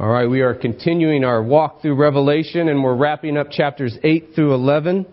[0.00, 4.30] All right, we are continuing our walk through Revelation and we're wrapping up chapters 8
[4.34, 5.04] through 11.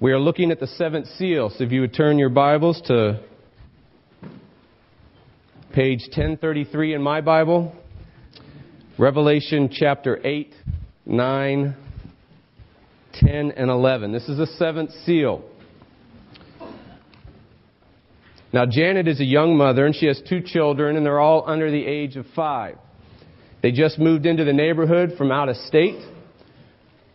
[0.00, 1.50] We are looking at the seventh seal.
[1.50, 3.20] So if you would turn your Bibles to
[5.74, 7.76] page 1033 in my Bible,
[8.98, 10.54] Revelation chapter 8,
[11.04, 11.76] 9,
[13.12, 14.12] 10, and 11.
[14.12, 15.44] This is the seventh seal.
[18.50, 21.70] Now, Janet is a young mother and she has two children, and they're all under
[21.70, 22.78] the age of five.
[23.64, 25.96] They just moved into the neighborhood from out of state.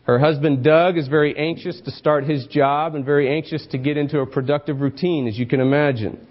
[0.05, 3.98] Her husband, Doug, is very anxious to start his job and very anxious to get
[3.98, 6.26] into a productive routine, as you can imagine.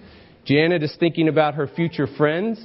[0.45, 2.61] Janet is thinking about her future friends.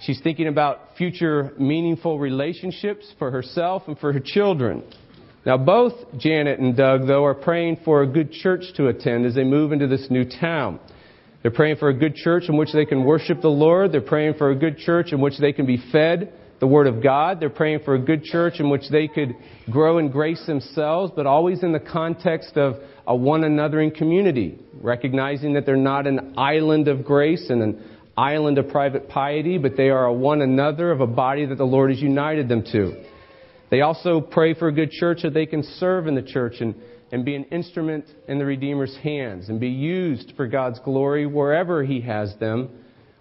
[0.00, 4.82] She's thinking about future meaningful relationships for herself and for her children.
[5.46, 9.36] Now, both Janet and Doug, though, are praying for a good church to attend as
[9.36, 10.80] they move into this new town.
[11.42, 13.92] They're praying for a good church in which they can worship the Lord.
[13.92, 17.02] They're praying for a good church in which they can be fed the Word of
[17.02, 17.40] God.
[17.40, 19.34] They're praying for a good church in which they could
[19.70, 24.58] grow in grace themselves, but always in the context of a one another in community,
[24.80, 27.84] recognizing that they're not an island of grace and an
[28.16, 31.64] island of private piety, but they are a one another of a body that the
[31.64, 33.04] Lord has united them to.
[33.70, 36.74] They also pray for a good church that they can serve in the church and,
[37.12, 41.84] and be an instrument in the Redeemer's hands and be used for God's glory wherever
[41.84, 42.70] He has them,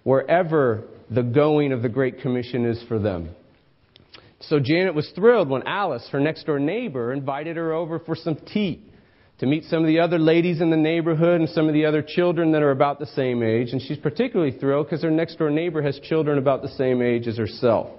[0.04, 3.30] wherever the going of the Great Commission is for them.
[4.40, 8.36] So Janet was thrilled when Alice, her next door neighbor, invited her over for some
[8.36, 8.84] tea
[9.40, 12.02] to meet some of the other ladies in the neighborhood and some of the other
[12.02, 13.72] children that are about the same age.
[13.72, 17.28] And she's particularly thrilled because her next door neighbor has children about the same age
[17.28, 17.90] as herself.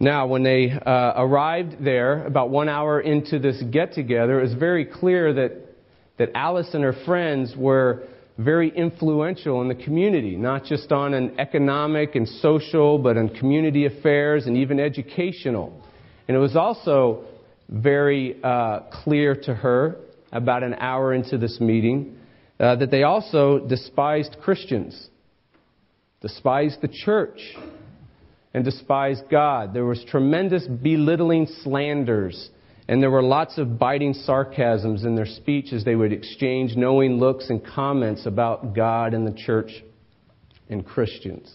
[0.00, 4.54] Now, when they uh, arrived there, about one hour into this get together, it was
[4.54, 5.52] very clear that,
[6.18, 8.04] that Alice and her friends were
[8.38, 13.84] very influential in the community, not just on an economic and social, but on community
[13.84, 15.84] affairs and even educational.
[16.28, 17.24] And it was also
[17.68, 19.96] very uh, clear to her
[20.30, 22.16] about an hour into this meeting
[22.60, 25.08] uh, that they also despised Christians,
[26.20, 27.40] despised the church,
[28.54, 29.74] and despised God.
[29.74, 32.50] There was tremendous belittling slanders
[32.88, 37.18] and there were lots of biting sarcasms in their speech as they would exchange knowing
[37.18, 39.70] looks and comments about God and the church
[40.70, 41.54] and Christians.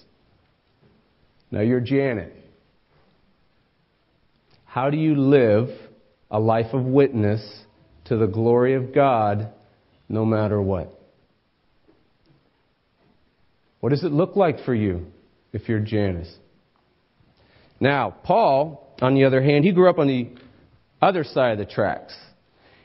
[1.50, 2.34] Now you're Janet.
[4.66, 5.70] How do you live
[6.30, 7.64] a life of witness
[8.06, 9.52] to the glory of God
[10.08, 11.00] no matter what?
[13.80, 15.08] What does it look like for you
[15.52, 16.34] if you're Janice?
[17.80, 20.30] Now, Paul, on the other hand, he grew up on the
[21.04, 22.16] other side of the tracks.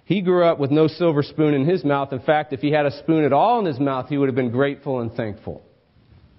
[0.04, 2.12] He grew up with no silver spoon in his mouth.
[2.12, 4.34] In fact, if he had a spoon at all in his mouth, he would have
[4.34, 5.62] been grateful and thankful.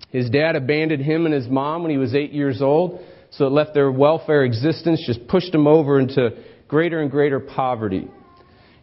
[0.09, 2.99] His dad abandoned him and his mom when he was eight years old,
[3.31, 6.31] so it left their welfare existence, just pushed him over into
[6.67, 8.07] greater and greater poverty.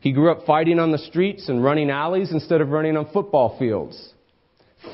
[0.00, 3.58] He grew up fighting on the streets and running alleys instead of running on football
[3.58, 4.12] fields.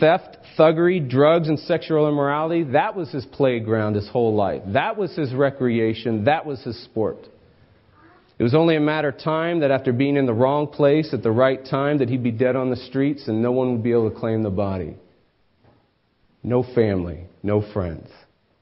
[0.00, 4.62] Theft, thuggery, drugs, and sexual immorality, that was his playground his whole life.
[4.68, 6.24] That was his recreation.
[6.24, 7.18] That was his sport.
[8.42, 11.22] It was only a matter of time that after being in the wrong place at
[11.22, 13.92] the right time that he'd be dead on the streets and no one would be
[13.92, 14.96] able to claim the body.
[16.42, 18.08] No family, no friends,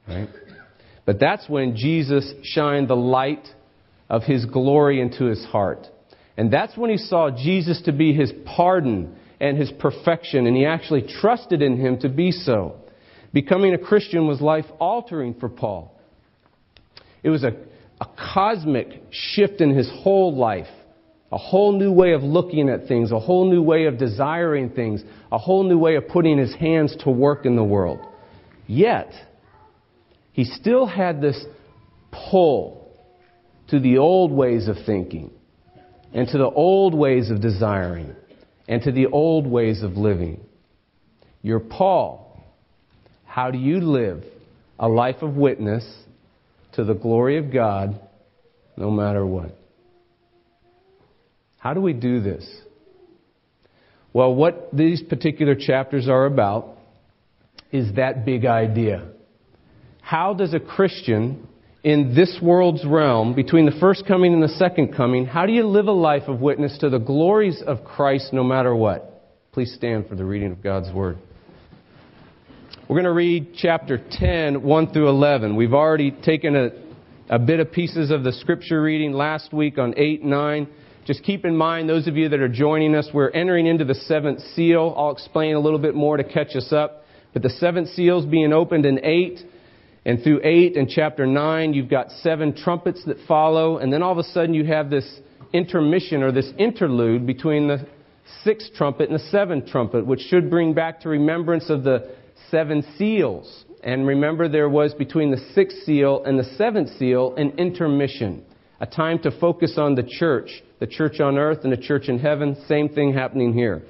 [0.07, 0.29] right?
[1.07, 3.49] But that's when Jesus shined the light
[4.11, 5.87] of his glory into his heart.
[6.37, 10.67] And that's when he saw Jesus to be his pardon and his perfection, and he
[10.67, 12.77] actually trusted in him to be so.
[13.33, 15.99] Becoming a Christian was life altering for Paul.
[17.23, 17.70] It was a
[18.01, 20.67] a cosmic shift in his whole life.
[21.33, 25.05] A whole new way of looking at things, a whole new way of desiring things,
[25.31, 28.01] a whole new way of putting his hands to work in the world.
[28.67, 29.13] Yet,
[30.33, 31.45] he still had this
[32.11, 32.91] pull
[33.69, 35.31] to the old ways of thinking,
[36.13, 38.17] and to the old ways of desiring,
[38.69, 40.41] and to the old ways of living.
[41.43, 42.43] You're Paul.
[43.25, 44.25] How do you live
[44.81, 45.85] a life of witness
[46.81, 48.01] to the glory of God
[48.75, 49.55] no matter what.
[51.59, 52.49] How do we do this?
[54.15, 56.79] Well, what these particular chapters are about
[57.71, 59.09] is that big idea.
[60.01, 61.47] How does a Christian
[61.85, 65.67] in this world's realm, between the first coming and the second coming, how do you
[65.67, 69.53] live a life of witness to the glories of Christ no matter what?
[69.53, 71.19] Please stand for the reading of God's Word.
[72.91, 75.55] We're going to read chapter 10, 1 through 11.
[75.55, 76.71] We've already taken a,
[77.29, 80.67] a bit of pieces of the scripture reading last week on 8, 9.
[81.07, 83.95] Just keep in mind, those of you that are joining us, we're entering into the
[83.95, 84.93] seventh seal.
[84.99, 87.05] I'll explain a little bit more to catch us up.
[87.33, 89.39] But the seventh seal's being opened in 8.
[90.05, 93.79] And through 8 and chapter 9, you've got seven trumpets that follow.
[93.79, 95.09] And then all of a sudden, you have this
[95.53, 97.87] intermission or this interlude between the
[98.43, 102.17] sixth trumpet and the seventh trumpet, which should bring back to remembrance of the
[102.51, 103.65] seven seals.
[103.83, 108.45] And remember, there was between the sixth seal and the seventh seal an intermission,
[108.81, 112.19] a time to focus on the church, the church on earth and the church in
[112.19, 112.57] heaven.
[112.69, 113.83] Same thing happening here.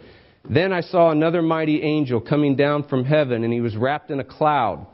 [0.48, 4.20] Then I saw another mighty angel coming down from heaven, and he was wrapped in
[4.20, 4.86] a cloud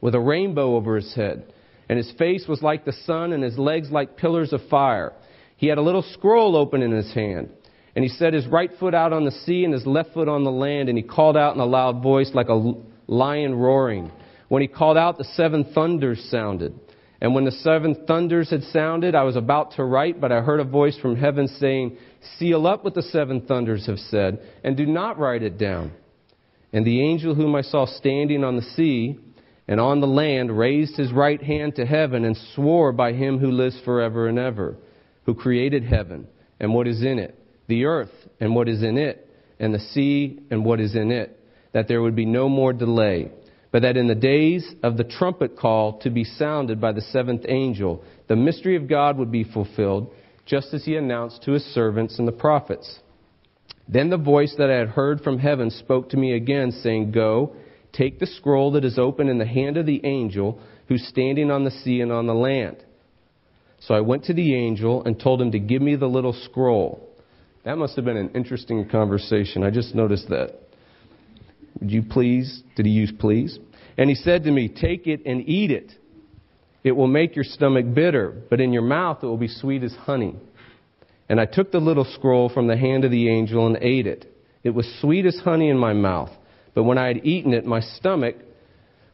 [0.00, 1.52] with a rainbow over his head.
[1.88, 5.14] And his face was like the sun, and his legs like pillars of fire.
[5.56, 7.50] He had a little scroll open in his hand.
[7.96, 10.44] And he set his right foot out on the sea and his left foot on
[10.44, 12.72] the land, and he called out in a loud voice like a
[13.08, 14.12] lion roaring.
[14.48, 16.78] When he called out, the seven thunders sounded.
[17.20, 20.60] And when the seven thunders had sounded, I was about to write, but I heard
[20.60, 21.98] a voice from heaven saying,
[22.38, 25.92] Seal up what the seven thunders have said, and do not write it down.
[26.72, 29.18] And the angel whom I saw standing on the sea
[29.66, 33.50] and on the land raised his right hand to heaven and swore by him who
[33.50, 34.76] lives forever and ever,
[35.24, 36.28] who created heaven
[36.60, 39.28] and what is in it, the earth and what is in it,
[39.58, 41.37] and the sea and what is in it,
[41.72, 43.30] that there would be no more delay
[43.70, 47.44] but that in the days of the trumpet call to be sounded by the seventh
[47.48, 50.10] angel, the mystery of God would be fulfilled,
[50.46, 53.00] just as he announced to his servants and the prophets.
[53.86, 57.56] Then the voice that I had heard from heaven spoke to me again, saying, Go,
[57.92, 61.64] take the scroll that is open in the hand of the angel who's standing on
[61.64, 62.76] the sea and on the land.
[63.80, 67.06] So I went to the angel and told him to give me the little scroll.
[67.64, 69.62] That must have been an interesting conversation.
[69.62, 70.67] I just noticed that.
[71.80, 72.62] Would you please?
[72.76, 73.58] Did he use please?
[73.96, 75.92] And he said to me, Take it and eat it.
[76.84, 79.94] It will make your stomach bitter, but in your mouth it will be sweet as
[79.94, 80.36] honey.
[81.28, 84.32] And I took the little scroll from the hand of the angel and ate it.
[84.62, 86.30] It was sweet as honey in my mouth,
[86.74, 88.36] but when I had eaten it, my stomach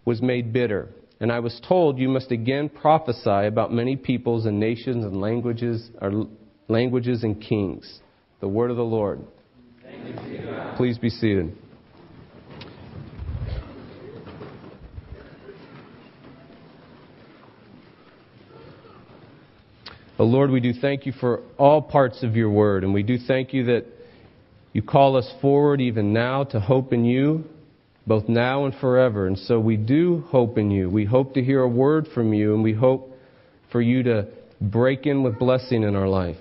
[0.04, 0.90] was made bitter.
[1.20, 5.90] And I was told, You must again prophesy about many peoples and nations and languages,
[6.00, 6.26] or
[6.68, 8.00] languages and kings.
[8.40, 9.20] The word of the Lord.
[10.76, 11.56] Please be seated.
[20.16, 23.18] But Lord, we do thank you for all parts of your word, and we do
[23.18, 23.86] thank you that
[24.72, 27.44] you call us forward even now to hope in you,
[28.06, 29.26] both now and forever.
[29.26, 30.88] And so we do hope in you.
[30.88, 33.16] We hope to hear a word from you, and we hope
[33.72, 34.28] for you to
[34.60, 36.36] break in with blessing in our life.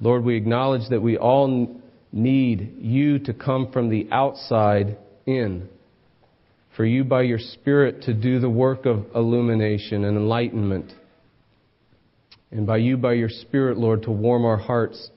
[0.00, 1.80] Lord, we acknowledge that we all
[2.12, 4.96] need you to come from the outside
[5.26, 5.68] in.
[6.76, 10.92] For you, by your Spirit, to do the work of illumination and enlightenment
[12.54, 15.10] and by you, by your Spirit, Lord, to warm our hearts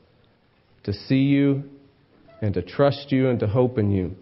[0.84, 1.64] to see you
[2.42, 4.16] and to trust you and to hope in you.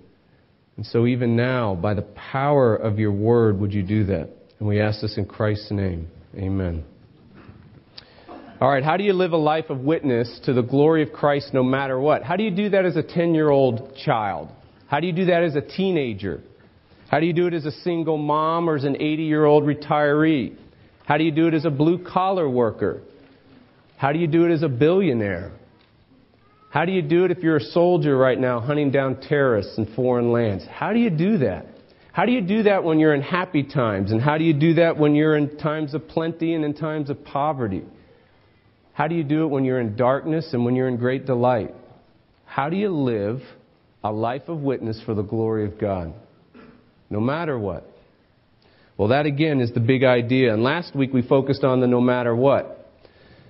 [0.75, 4.29] And so, even now, by the power of your word, would you do that?
[4.59, 6.09] And we ask this in Christ's name.
[6.35, 6.83] Amen.
[8.59, 11.53] All right, how do you live a life of witness to the glory of Christ
[11.53, 12.23] no matter what?
[12.23, 14.49] How do you do that as a 10 year old child?
[14.87, 16.41] How do you do that as a teenager?
[17.09, 19.63] How do you do it as a single mom or as an 80 year old
[19.63, 20.57] retiree?
[21.05, 23.01] How do you do it as a blue collar worker?
[23.97, 25.51] How do you do it as a billionaire?
[26.69, 29.85] How do you do it if you're a soldier right now hunting down terrorists in
[29.95, 30.65] foreign lands?
[30.69, 31.67] How do you do that?
[32.11, 34.11] How do you do that when you're in happy times?
[34.11, 37.09] And how do you do that when you're in times of plenty and in times
[37.09, 37.83] of poverty?
[38.93, 41.73] How do you do it when you're in darkness and when you're in great delight?
[42.45, 43.41] How do you live
[44.03, 46.13] a life of witness for the glory of God?
[47.09, 47.89] No matter what.
[48.97, 50.53] Well, that again is the big idea.
[50.53, 52.75] And last week we focused on the no matter what.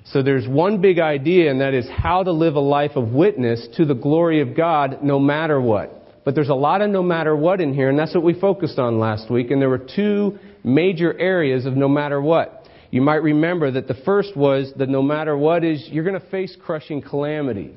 [0.05, 3.67] So there's one big idea, and that is how to live a life of witness
[3.77, 6.23] to the glory of God no matter what.
[6.23, 8.79] But there's a lot of no matter what in here, and that's what we focused
[8.79, 9.51] on last week.
[9.51, 12.67] And there were two major areas of no matter what.
[12.91, 16.29] You might remember that the first was that no matter what is, you're going to
[16.29, 17.73] face crushing calamity.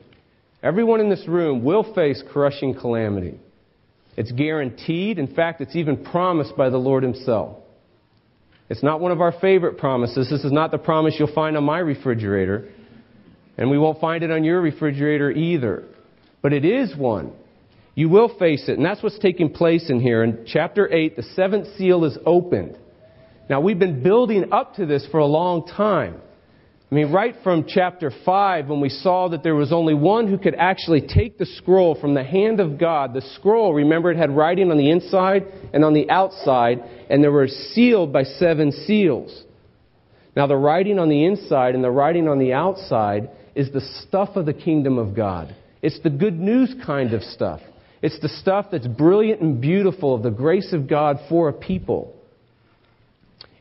[0.63, 3.39] Everyone in this room will face crushing calamity.
[4.19, 5.21] It's guaranteed.
[5.21, 7.59] In fact, it's even promised by the Lord Himself.
[8.69, 10.29] It's not one of our favorite promises.
[10.29, 12.69] This is not the promise you'll find on my refrigerator.
[13.57, 15.85] And we won't find it on your refrigerator either.
[16.43, 17.33] But it is one.
[17.95, 18.77] You will face it.
[18.77, 20.25] And that's what's taking place in here.
[20.25, 22.77] In chapter 8, the seventh seal is opened.
[23.49, 26.21] Now, we've been building up to this for a long time.
[26.91, 30.39] I mean, right from chapter 5, when we saw that there was only one who
[30.39, 34.35] could actually take the scroll from the hand of God, the scroll, remember, it had
[34.35, 39.45] writing on the inside and on the outside, and they were sealed by seven seals.
[40.35, 44.37] Now, the writing on the inside and the writing on the outside is the stuff
[44.37, 45.55] of the kingdom of God.
[45.83, 47.61] It's the good news kind of stuff.
[48.01, 52.15] It's the stuff that's brilliant and beautiful of the grace of God for a people.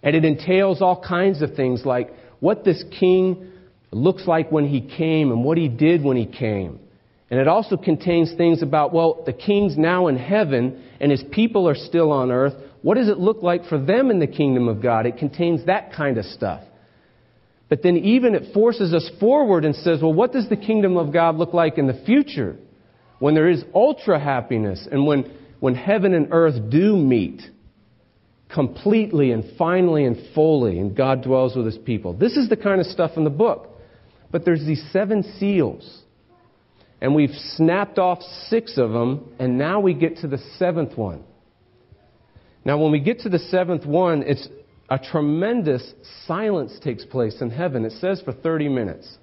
[0.01, 3.51] And it entails all kinds of things like what this king
[3.91, 6.79] looks like when he came and what he did when he came.
[7.29, 11.67] And it also contains things about, well, the king's now in heaven and his people
[11.67, 12.53] are still on earth.
[12.81, 15.05] What does it look like for them in the kingdom of God?
[15.05, 16.63] It contains that kind of stuff.
[17.69, 21.11] But then even it forces us forward and says, well, what does the kingdom of
[21.11, 22.55] God look like in the future?
[23.19, 25.29] When there is ultra happiness and when,
[25.59, 27.41] when heaven and earth do meet
[28.53, 32.13] completely and finally and fully and God dwells with his people.
[32.13, 33.69] This is the kind of stuff in the book.
[34.31, 36.01] But there's these seven seals.
[36.99, 41.23] And we've snapped off six of them, and now we get to the seventh one.
[42.65, 44.47] Now, when we get to the seventh one, it's
[44.89, 45.93] a tremendous
[46.25, 47.85] silence takes place in heaven.
[47.85, 49.17] It says for 30 minutes.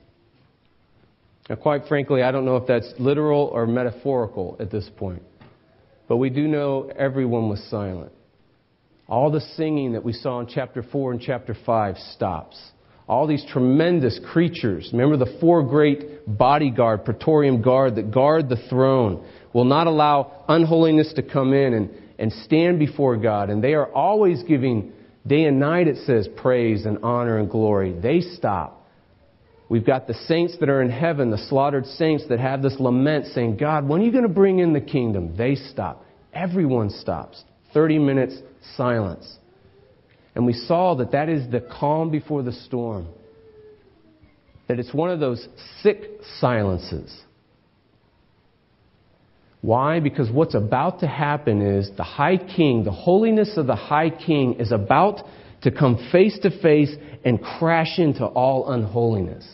[1.49, 5.23] Now, quite frankly, I don't know if that's literal or metaphorical at this point.
[6.09, 8.12] But we do know everyone was silent.
[9.09, 12.59] All the singing that we saw in chapter 4 and chapter 5 stops
[13.07, 14.89] all these tremendous creatures.
[14.93, 21.13] Remember the four great bodyguard, Praetorian Guard that guard the throne, will not allow unholiness
[21.15, 23.51] to come in and, and stand before God.
[23.51, 24.93] And they are always giving,
[25.27, 27.93] day and night it says, praise and honor and glory.
[27.93, 28.81] They stop.
[29.69, 33.27] We've got the saints that are in heaven, the slaughtered saints that have this lament
[33.35, 35.37] saying, God, when are you going to bring in the kingdom?
[35.37, 36.05] They stop.
[36.33, 37.43] Everyone stops.
[37.73, 38.35] 30 minutes
[38.76, 39.38] silence.
[40.35, 43.06] And we saw that that is the calm before the storm.
[44.68, 45.47] That it's one of those
[45.83, 46.02] sick
[46.40, 47.14] silences.
[49.61, 50.00] Why?
[50.00, 54.54] Because what's about to happen is the high king, the holiness of the high king
[54.61, 55.21] is about
[55.62, 56.94] to come face to face
[57.25, 59.49] and crash into all unholiness.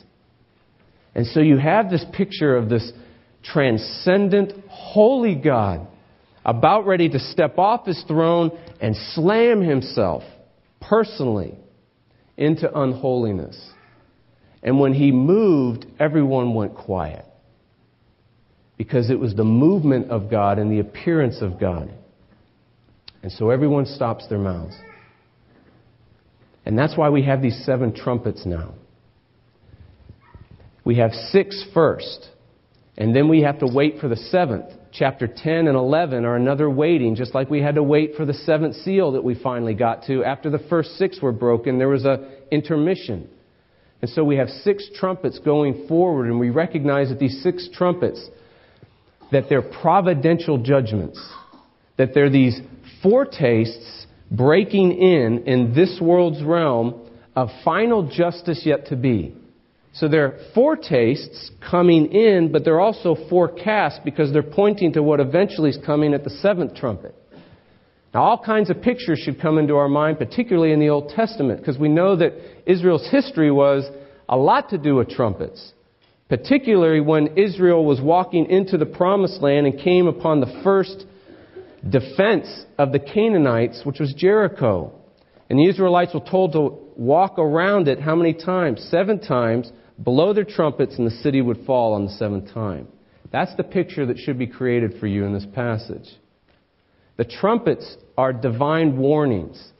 [1.14, 2.90] And so you have this picture of this
[3.44, 5.86] transcendent, holy God
[6.44, 10.22] about ready to step off his throne and slam himself
[10.80, 11.54] personally
[12.36, 13.70] into unholiness.
[14.62, 17.24] And when he moved, everyone went quiet.
[18.76, 21.92] Because it was the movement of God and the appearance of God.
[23.22, 24.74] And so everyone stops their mouths.
[26.64, 28.74] And that's why we have these seven trumpets now.
[30.84, 32.28] We have six first,
[32.96, 36.68] and then we have to wait for the seventh chapter 10 and 11 are another
[36.68, 40.04] waiting, just like we had to wait for the seventh seal that we finally got
[40.04, 40.24] to.
[40.24, 43.28] After the first six were broken, there was an intermission.
[44.02, 48.28] And so we have six trumpets going forward, and we recognize that these six trumpets,
[49.30, 51.20] that they're providential judgments,
[51.96, 52.60] that they're these
[53.02, 59.34] foretastes breaking in in this world's realm of final justice yet to be.
[59.92, 65.70] So they're foretastes coming in, but they're also forecasts because they're pointing to what eventually
[65.70, 67.14] is coming at the seventh trumpet.
[68.14, 71.60] Now, all kinds of pictures should come into our mind, particularly in the Old Testament,
[71.60, 72.34] because we know that
[72.66, 73.88] Israel's history was
[74.28, 75.72] a lot to do with trumpets.
[76.28, 81.04] Particularly when Israel was walking into the promised land and came upon the first
[81.88, 84.92] defense of the Canaanites, which was Jericho.
[85.50, 88.86] And the Israelites were told to walk around it how many times?
[88.88, 92.86] Seven times blow their trumpets, and the city would fall on the seventh time.
[93.32, 96.08] That's the picture that should be created for you in this passage.
[97.16, 99.72] The trumpets are divine warnings.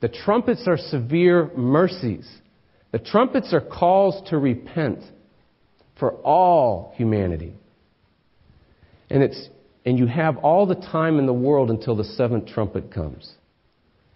[0.00, 2.28] The trumpets are severe mercies.
[2.92, 5.00] The trumpets are calls to repent
[6.00, 7.54] for all humanity.
[9.10, 9.48] And it's
[9.84, 13.32] and you have all the time in the world until the seventh trumpet comes.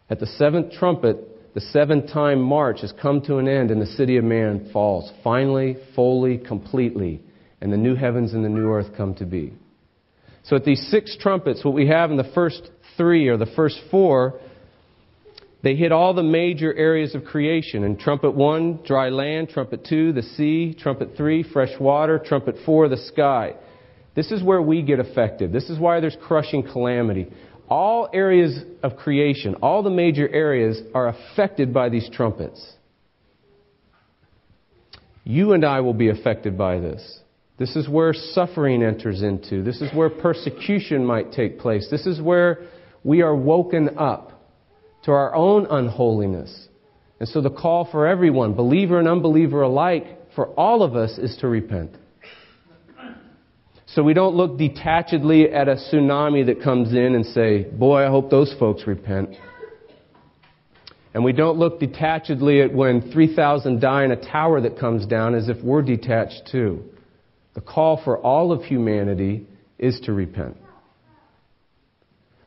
[0.09, 3.87] At the seventh trumpet, the seven time march has come to an end and the
[3.87, 7.23] city of man falls, finally, fully, completely,
[7.61, 9.53] and the new heavens and the new earth come to be.
[10.45, 13.81] So at these six trumpets, what we have in the first three or the first
[13.91, 14.39] four,
[15.63, 17.83] they hit all the major areas of creation.
[17.83, 22.89] In trumpet one, dry land, trumpet two, the sea, trumpet three, fresh water, trumpet four,
[22.89, 23.55] the sky.
[24.15, 25.53] This is where we get affected.
[25.53, 27.33] This is why there's crushing calamity
[27.68, 32.75] all areas of creation, all the major areas, are affected by these trumpets.
[35.25, 37.20] You and I will be affected by this.
[37.58, 39.62] This is where suffering enters into.
[39.62, 41.88] This is where persecution might take place.
[41.90, 42.68] This is where
[43.02, 44.32] we are woken up
[45.04, 46.68] to our own unholiness.
[47.18, 51.37] And so the call for everyone, believer and unbeliever alike, for all of us is
[51.38, 51.92] to repent.
[53.87, 58.11] So we don't look detachedly at a tsunami that comes in and say, Boy, I
[58.11, 59.31] hope those folks repent.
[61.14, 65.35] And we don't look detachedly at when 3,000 die in a tower that comes down
[65.35, 66.85] as if we're detached too.
[67.55, 69.47] The call for all of humanity
[69.78, 70.57] is to repent.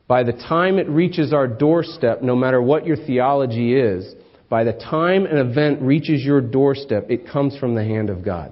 [0.06, 4.12] by the time it reaches our doorstep, no matter what your theology is,
[4.48, 8.50] by the time an event reaches your doorstep, it comes from the hand of God.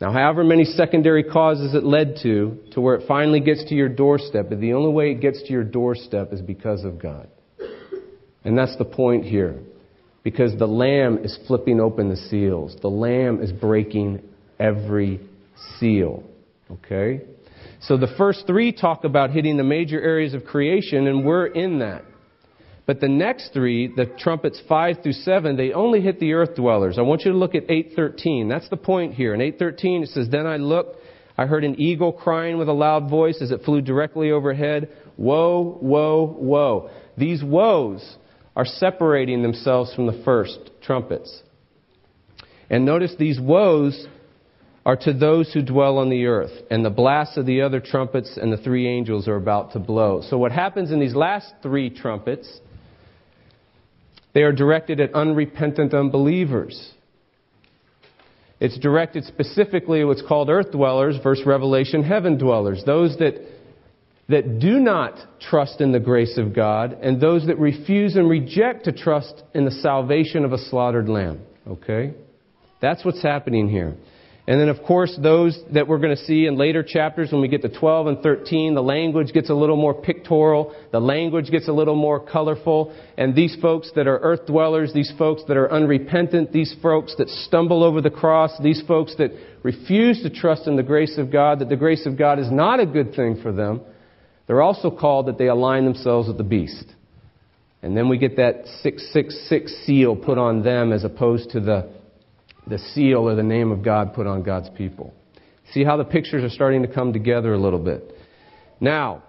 [0.00, 3.88] Now, however many secondary causes it led to, to where it finally gets to your
[3.88, 7.28] doorstep, the only way it gets to your doorstep is because of God.
[8.44, 9.60] And that's the point here.
[10.22, 12.76] Because the Lamb is flipping open the seals.
[12.80, 14.22] The Lamb is breaking
[14.60, 15.20] every
[15.78, 16.22] seal.
[16.70, 17.22] Okay?
[17.80, 21.80] So the first three talk about hitting the major areas of creation, and we're in
[21.80, 22.04] that.
[22.88, 26.96] But the next three, the trumpets 5 through 7, they only hit the earth dwellers.
[26.96, 28.48] I want you to look at 813.
[28.48, 29.34] That's the point here.
[29.34, 30.96] In 813 it says, Then I looked,
[31.36, 34.88] I heard an eagle crying with a loud voice as it flew directly overhead.
[35.18, 36.88] Woe, woe, woe.
[37.18, 38.16] These woes
[38.56, 41.42] are separating themselves from the first trumpets.
[42.70, 44.06] And notice these woes
[44.86, 48.38] are to those who dwell on the earth, and the blasts of the other trumpets
[48.40, 50.22] and the three angels are about to blow.
[50.30, 52.60] So, what happens in these last three trumpets
[54.38, 56.92] they are directed at unrepentant unbelievers.
[58.60, 62.84] It's directed specifically at what's called earth dwellers versus Revelation heaven dwellers.
[62.86, 63.34] Those that,
[64.28, 68.84] that do not trust in the grace of God and those that refuse and reject
[68.84, 71.40] to trust in the salvation of a slaughtered lamb.
[71.66, 72.14] Okay?
[72.80, 73.96] That's what's happening here.
[74.48, 77.48] And then, of course, those that we're going to see in later chapters when we
[77.48, 80.74] get to 12 and 13, the language gets a little more pictorial.
[80.90, 82.96] The language gets a little more colorful.
[83.18, 87.28] And these folks that are earth dwellers, these folks that are unrepentant, these folks that
[87.28, 91.58] stumble over the cross, these folks that refuse to trust in the grace of God,
[91.58, 93.82] that the grace of God is not a good thing for them,
[94.46, 96.86] they're also called that they align themselves with the beast.
[97.82, 101.97] And then we get that 666 seal put on them as opposed to the
[102.68, 105.14] the seal or the name of God put on God's people.
[105.72, 108.14] See how the pictures are starting to come together a little bit.
[108.80, 109.22] Now,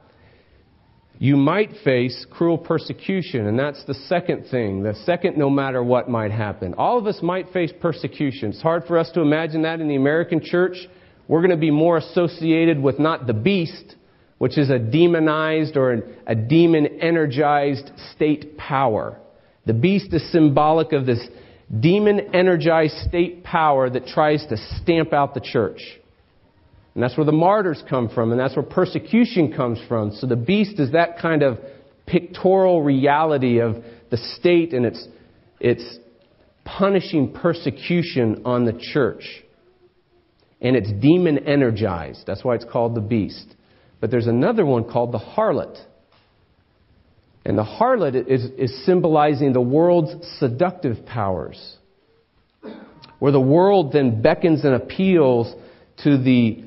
[1.21, 4.83] you might face cruel persecution, and that's the second thing.
[4.83, 6.73] The second, no matter what might happen.
[6.75, 8.51] All of us might face persecution.
[8.51, 10.77] It's hard for us to imagine that in the American church.
[11.27, 13.95] We're going to be more associated with not the beast,
[14.37, 19.19] which is a demonized or a demon energized state power.
[19.65, 21.19] The beast is symbolic of this
[21.77, 25.81] demon energized state power that tries to stamp out the church.
[26.95, 30.11] And that's where the martyrs come from, and that's where persecution comes from.
[30.11, 31.59] So the beast is that kind of
[32.07, 35.07] pictorial reality of the state and its,
[35.59, 35.99] its
[36.65, 39.23] punishing persecution on the church.
[40.61, 42.23] And it's demon energized.
[42.25, 43.55] That's why it's called the beast.
[44.01, 45.77] But there's another one called the harlot.
[47.49, 51.77] And the harlot is, is symbolizing the world's seductive powers,
[53.17, 55.51] where the world then beckons and appeals
[56.03, 56.63] to the,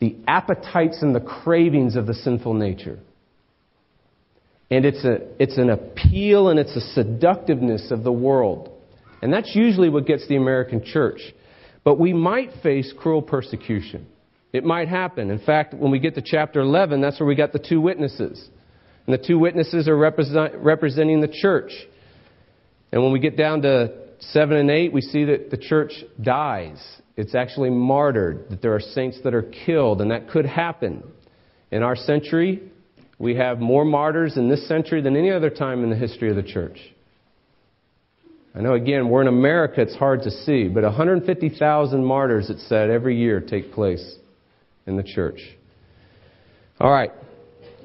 [0.00, 2.98] the appetites and the cravings of the sinful nature.
[4.70, 8.70] And it's, a, it's an appeal and it's a seductiveness of the world.
[9.20, 11.20] And that's usually what gets the American church.
[11.84, 14.06] But we might face cruel persecution.
[14.54, 15.30] It might happen.
[15.30, 18.48] In fact, when we get to chapter 11, that's where we got the two witnesses.
[19.08, 21.72] And the two witnesses are represent, representing the church.
[22.92, 23.90] And when we get down to
[24.20, 26.78] 7 and 8, we see that the church dies.
[27.16, 31.02] It's actually martyred, that there are saints that are killed, and that could happen.
[31.70, 32.60] In our century,
[33.18, 36.36] we have more martyrs in this century than any other time in the history of
[36.36, 36.78] the church.
[38.54, 42.90] I know, again, we're in America, it's hard to see, but 150,000 martyrs, it said,
[42.90, 44.16] every year take place
[44.86, 45.40] in the church.
[46.78, 47.10] All right.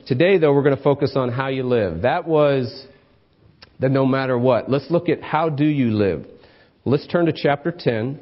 [0.05, 2.01] Today, though, we're going to focus on how you live.
[2.01, 2.85] That was
[3.79, 4.69] the no matter what.
[4.69, 6.25] Let's look at how do you live.
[6.83, 8.19] Let's turn to chapter 10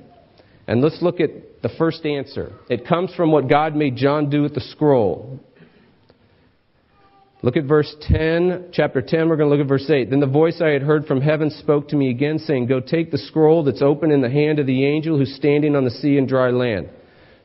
[0.67, 2.53] and let's look at the first answer.
[2.69, 5.39] It comes from what God made John do with the scroll.
[7.41, 10.11] Look at verse 10, chapter 10, we're going to look at verse 8.
[10.11, 13.09] Then the voice I had heard from heaven spoke to me again, saying, Go take
[13.09, 16.19] the scroll that's open in the hand of the angel who's standing on the sea
[16.19, 16.89] and dry land.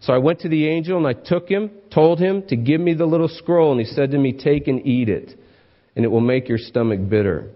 [0.01, 2.93] So I went to the angel and I took him, told him to give me
[2.93, 5.33] the little scroll, and he said to me, Take and eat it,
[5.97, 7.49] and it will make your stomach bitter.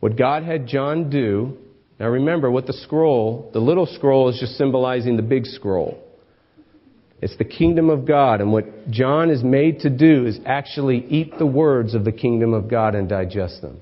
[0.00, 1.56] What God had John do,
[1.98, 5.98] now remember what the scroll, the little scroll is just symbolizing the big scroll.
[7.22, 11.38] It's the kingdom of God, and what John is made to do is actually eat
[11.38, 13.80] the words of the kingdom of God and digest them.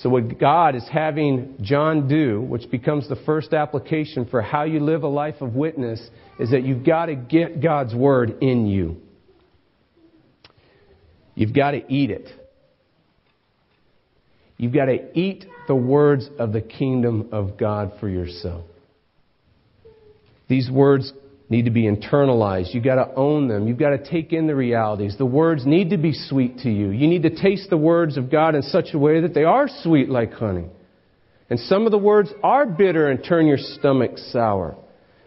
[0.00, 4.78] So, what God is having John do, which becomes the first application for how you
[4.78, 6.00] live a life of witness,
[6.38, 8.98] is that you've got to get God's word in you.
[11.34, 12.28] You've got to eat it.
[14.56, 18.66] You've got to eat the words of the kingdom of God for yourself.
[20.48, 21.12] These words
[21.50, 22.74] need to be internalized.
[22.74, 23.66] You've got to own them.
[23.66, 25.16] You've got to take in the realities.
[25.16, 26.90] The words need to be sweet to you.
[26.90, 29.68] You need to taste the words of God in such a way that they are
[29.82, 30.66] sweet like honey.
[31.48, 34.76] And some of the words are bitter and turn your stomach sour.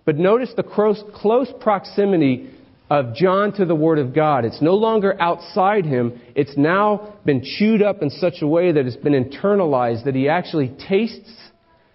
[0.06, 2.52] But notice the close, close proximity
[2.92, 4.46] of John to the Word of God.
[4.46, 6.20] It's no longer outside him.
[6.36, 10.30] It's now been chewed up in such a way that it's been internalized that he
[10.30, 11.34] actually tastes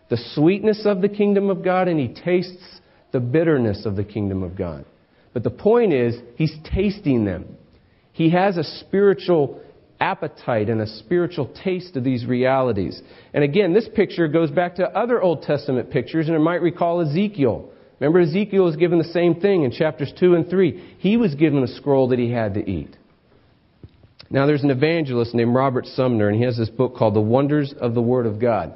[0.09, 2.81] the sweetness of the kingdom of God and he tastes
[3.12, 4.85] the bitterness of the kingdom of God.
[5.33, 7.57] But the point is, he's tasting them.
[8.12, 9.61] He has a spiritual
[10.01, 13.01] appetite and a spiritual taste of these realities.
[13.35, 17.01] And again, this picture goes back to other Old Testament pictures, and it might recall
[17.01, 17.71] Ezekiel.
[18.01, 20.97] Remember, Ezekiel was given the same thing in chapters 2 and 3.
[20.99, 22.97] He was given a scroll that he had to eat.
[24.29, 27.73] Now, there's an evangelist named Robert Sumner, and he has this book called The Wonders
[27.81, 28.75] of the Word of God.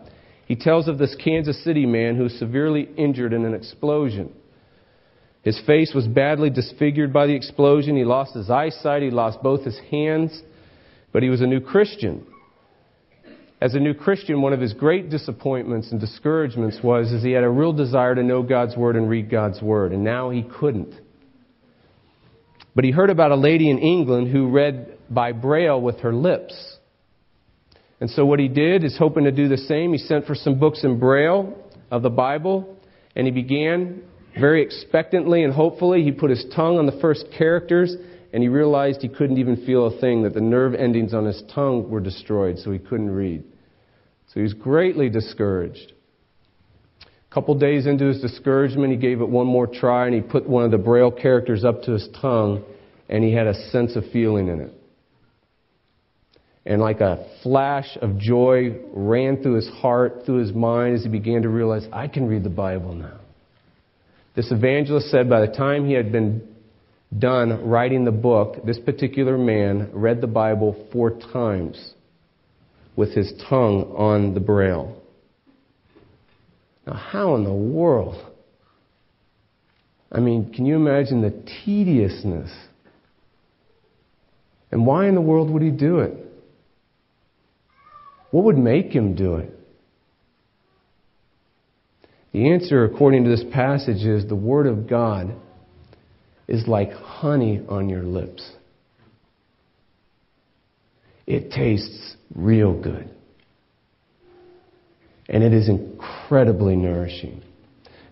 [0.50, 4.32] He tells of this Kansas City man who was severely injured in an explosion.
[5.42, 7.96] His face was badly disfigured by the explosion.
[7.96, 9.02] He lost his eyesight.
[9.02, 10.42] He lost both his hands.
[11.12, 12.26] But he was a new Christian.
[13.60, 17.44] As a new Christian, one of his great disappointments and discouragements was is he had
[17.44, 20.92] a real desire to know God's Word and read God's Word, and now he couldn't.
[22.74, 26.56] But he heard about a lady in England who read by Braille with her lips.
[28.00, 29.92] And so what he did is hoping to do the same.
[29.92, 31.54] He sent for some books in Braille
[31.90, 32.76] of the Bible,
[33.14, 34.02] and he began
[34.38, 36.02] very expectantly and hopefully.
[36.02, 37.94] He put his tongue on the first characters,
[38.32, 41.42] and he realized he couldn't even feel a thing, that the nerve endings on his
[41.54, 43.44] tongue were destroyed, so he couldn't read.
[44.28, 45.92] So he was greatly discouraged.
[47.02, 50.48] A couple days into his discouragement, he gave it one more try, and he put
[50.48, 52.64] one of the Braille characters up to his tongue,
[53.10, 54.79] and he had a sense of feeling in it
[56.66, 61.08] and like a flash of joy ran through his heart, through his mind as he
[61.08, 63.18] began to realize, I can read the Bible now.
[64.36, 66.46] This evangelist said by the time he had been
[67.18, 71.94] done writing the book, this particular man read the Bible four times
[72.94, 75.00] with his tongue on the braille.
[76.86, 78.24] Now, how in the world?
[80.12, 81.30] I mean, can you imagine the
[81.64, 82.50] tediousness?
[84.70, 86.29] And why in the world would he do it?
[88.30, 89.50] What would make him do it?
[92.32, 95.34] The answer, according to this passage, is the Word of God
[96.46, 98.48] is like honey on your lips.
[101.26, 103.08] It tastes real good.
[105.28, 107.42] And it is incredibly nourishing.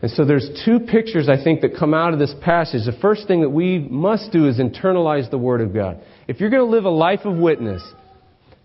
[0.01, 2.87] And so there's two pictures, I think, that come out of this passage.
[2.87, 6.01] The first thing that we must do is internalize the Word of God.
[6.29, 7.83] If you're going to live a life of witness,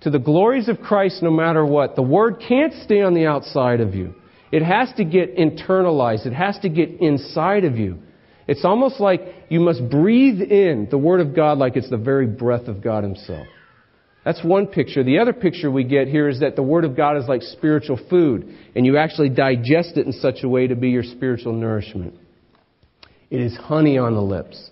[0.04, 1.96] to the glories of Christ no matter what.
[1.96, 4.16] The Word can't stay on the outside of you.
[4.52, 6.26] It has to get internalized.
[6.26, 8.00] It has to get inside of you.
[8.48, 12.28] It's almost like you must breathe in the Word of God like it's the very
[12.28, 13.48] breath of God Himself.
[14.26, 15.04] That's one picture.
[15.04, 18.00] The other picture we get here is that the Word of God is like spiritual
[18.10, 22.16] food, and you actually digest it in such a way to be your spiritual nourishment.
[23.30, 24.70] It is honey on the lips.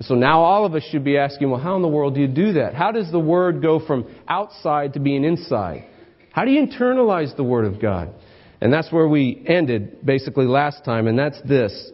[0.00, 2.28] So now all of us should be asking, well, how in the world do you
[2.28, 2.74] do that?
[2.74, 5.84] How does the Word go from outside to being inside?
[6.32, 8.12] How do you internalize the Word of God?
[8.60, 11.90] And that's where we ended basically last time, and that's this.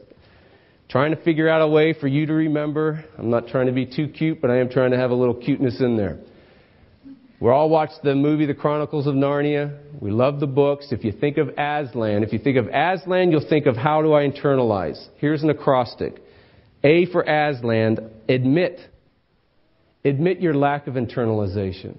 [0.89, 3.05] Trying to figure out a way for you to remember.
[3.19, 5.35] I'm not trying to be too cute, but I am trying to have a little
[5.35, 6.19] cuteness in there.
[7.39, 9.79] We all watched the movie The Chronicles of Narnia.
[10.01, 10.89] We love the books.
[10.91, 14.15] If you think of Aslan, if you think of Aslan, you'll think of how do
[14.15, 15.03] I internalize?
[15.17, 16.21] Here's an acrostic.
[16.83, 18.81] A for Aslan, admit.
[20.05, 21.99] Admit your lack of internalization.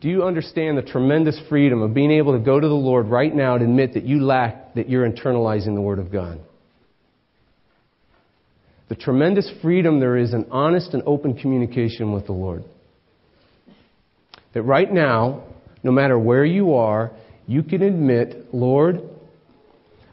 [0.00, 3.34] Do you understand the tremendous freedom of being able to go to the Lord right
[3.34, 6.40] now and admit that you lack, that you're internalizing the Word of God?
[8.88, 12.64] The tremendous freedom there is in honest and open communication with the Lord.
[14.52, 15.44] That right now,
[15.82, 17.12] no matter where you are,
[17.46, 19.00] you can admit, Lord,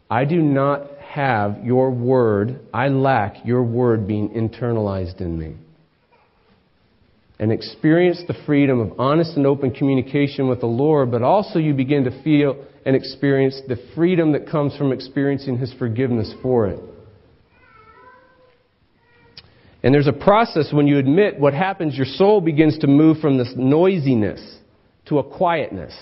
[0.10, 5.56] I do not have your word, I lack your word being internalized in me.
[7.38, 11.76] And experience the freedom of honest and open communication with the Lord, but also you
[11.76, 16.80] begin to feel and experience the freedom that comes from experiencing His forgiveness for it.
[19.84, 23.38] And there's a process when you admit what happens, your soul begins to move from
[23.38, 24.58] this noisiness
[25.06, 25.94] to a quietness.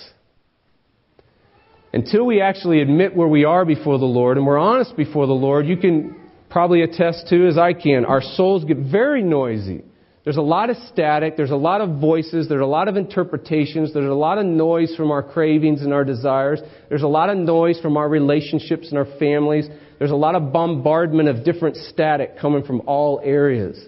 [1.94, 5.34] Until we actually admit where we are before the Lord and we're honest before the
[5.34, 6.16] Lord, you can
[6.50, 9.84] probably attest to, as I can, our souls get very noisy.
[10.24, 13.94] There's a lot of static, there's a lot of voices, there's a lot of interpretations,
[13.94, 17.38] there's a lot of noise from our cravings and our desires, there's a lot of
[17.38, 22.38] noise from our relationships and our families, there's a lot of bombardment of different static
[22.40, 23.84] coming from all areas.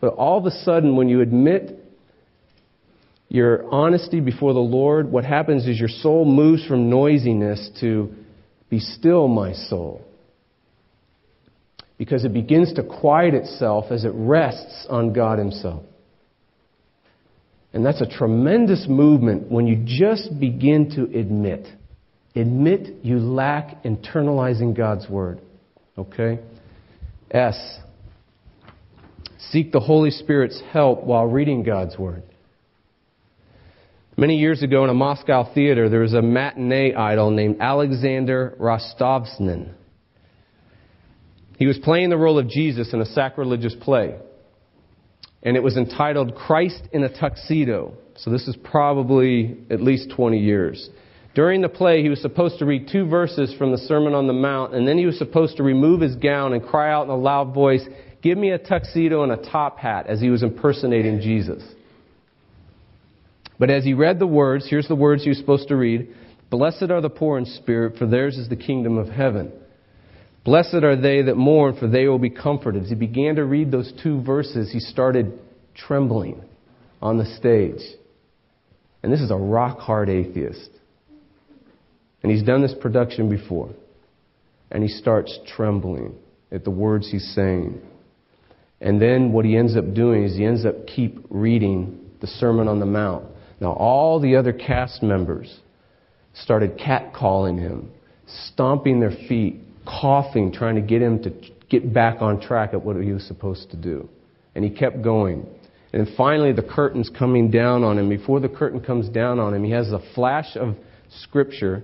[0.00, 1.77] But all of a sudden, when you admit
[3.28, 8.14] your honesty before the Lord, what happens is your soul moves from noisiness to
[8.70, 10.02] be still, my soul.
[11.98, 15.82] Because it begins to quiet itself as it rests on God Himself.
[17.72, 21.66] And that's a tremendous movement when you just begin to admit.
[22.34, 25.40] Admit you lack internalizing God's Word.
[25.98, 26.38] Okay?
[27.30, 27.78] S.
[29.50, 32.22] Seek the Holy Spirit's help while reading God's Word.
[34.18, 39.72] Many years ago in a Moscow theater, there was a matinee idol named Alexander Rostovtsin.
[41.56, 44.16] He was playing the role of Jesus in a sacrilegious play.
[45.44, 47.94] And it was entitled Christ in a Tuxedo.
[48.16, 50.90] So this is probably at least 20 years.
[51.36, 54.32] During the play, he was supposed to read two verses from the Sermon on the
[54.32, 57.16] Mount, and then he was supposed to remove his gown and cry out in a
[57.16, 57.86] loud voice,
[58.20, 61.62] Give me a tuxedo and a top hat, as he was impersonating Jesus.
[63.58, 66.14] But as he read the words, here's the words he was supposed to read
[66.50, 69.52] Blessed are the poor in spirit, for theirs is the kingdom of heaven.
[70.44, 72.84] Blessed are they that mourn, for they will be comforted.
[72.84, 75.38] As he began to read those two verses, he started
[75.74, 76.42] trembling
[77.02, 77.82] on the stage.
[79.02, 80.70] And this is a rock hard atheist.
[82.22, 83.70] And he's done this production before.
[84.70, 86.14] And he starts trembling
[86.50, 87.80] at the words he's saying.
[88.80, 92.68] And then what he ends up doing is he ends up keep reading the Sermon
[92.68, 93.26] on the Mount.
[93.60, 95.58] Now, all the other cast members
[96.32, 97.90] started catcalling him,
[98.46, 101.32] stomping their feet, coughing, trying to get him to
[101.68, 104.08] get back on track at what he was supposed to do.
[104.54, 105.46] And he kept going.
[105.92, 108.08] And finally, the curtain's coming down on him.
[108.08, 110.76] Before the curtain comes down on him, he has a flash of
[111.22, 111.82] scripture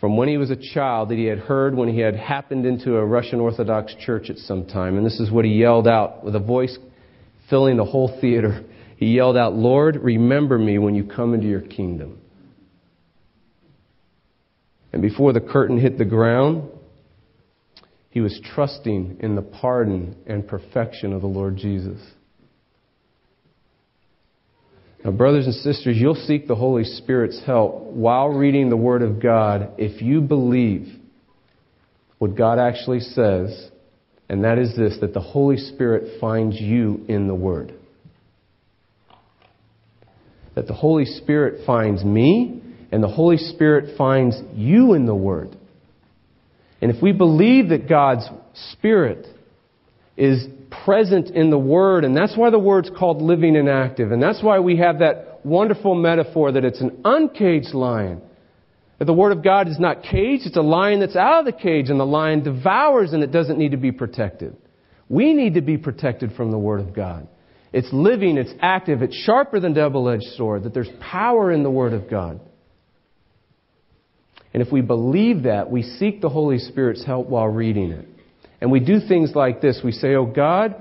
[0.00, 2.96] from when he was a child that he had heard when he had happened into
[2.96, 4.96] a Russian Orthodox church at some time.
[4.96, 6.76] And this is what he yelled out with a voice
[7.48, 8.64] filling the whole theater.
[8.96, 12.18] He yelled out, Lord, remember me when you come into your kingdom.
[14.92, 16.70] And before the curtain hit the ground,
[18.08, 22.00] he was trusting in the pardon and perfection of the Lord Jesus.
[25.04, 29.22] Now, brothers and sisters, you'll seek the Holy Spirit's help while reading the Word of
[29.22, 30.88] God if you believe
[32.16, 33.70] what God actually says,
[34.30, 37.74] and that is this that the Holy Spirit finds you in the Word
[40.56, 45.56] that the Holy Spirit finds me and the Holy Spirit finds you in the Word.
[46.80, 48.28] And if we believe that God's
[48.72, 49.26] Spirit
[50.16, 50.46] is
[50.84, 54.42] present in the Word, and that's why the Word's called living and active, and that's
[54.42, 58.22] why we have that wonderful metaphor that it's an uncaged lion.
[58.98, 61.60] That the Word of God is not caged, it's a lion that's out of the
[61.60, 64.56] cage, and the lion devours and it doesn't need to be protected.
[65.08, 67.28] We need to be protected from the Word of God.
[67.72, 71.92] It's living, it's active, it's sharper than double-edged sword, that there's power in the Word
[71.92, 72.40] of God.
[74.54, 78.08] And if we believe that, we seek the Holy Spirit's help while reading it.
[78.60, 79.80] And we do things like this.
[79.84, 80.76] We say, Oh God,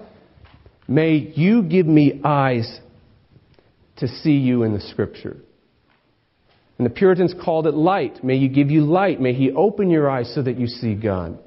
[0.87, 2.79] may you give me eyes
[3.97, 5.37] to see you in the Scripture.
[6.77, 8.23] And the Puritans called it light.
[8.23, 9.19] May you give you light.
[9.19, 11.39] May He open your eyes so that you see God.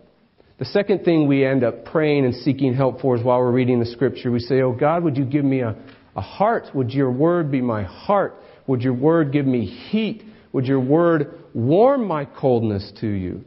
[0.59, 3.79] The second thing we end up praying and seeking help for is while we're reading
[3.79, 5.77] the scripture, we say, Oh God, would you give me a,
[6.17, 6.67] a heart?
[6.75, 8.35] Would your word be my heart?
[8.67, 10.23] Would your word give me heat?
[10.53, 13.45] Would your word warm my coldness to you?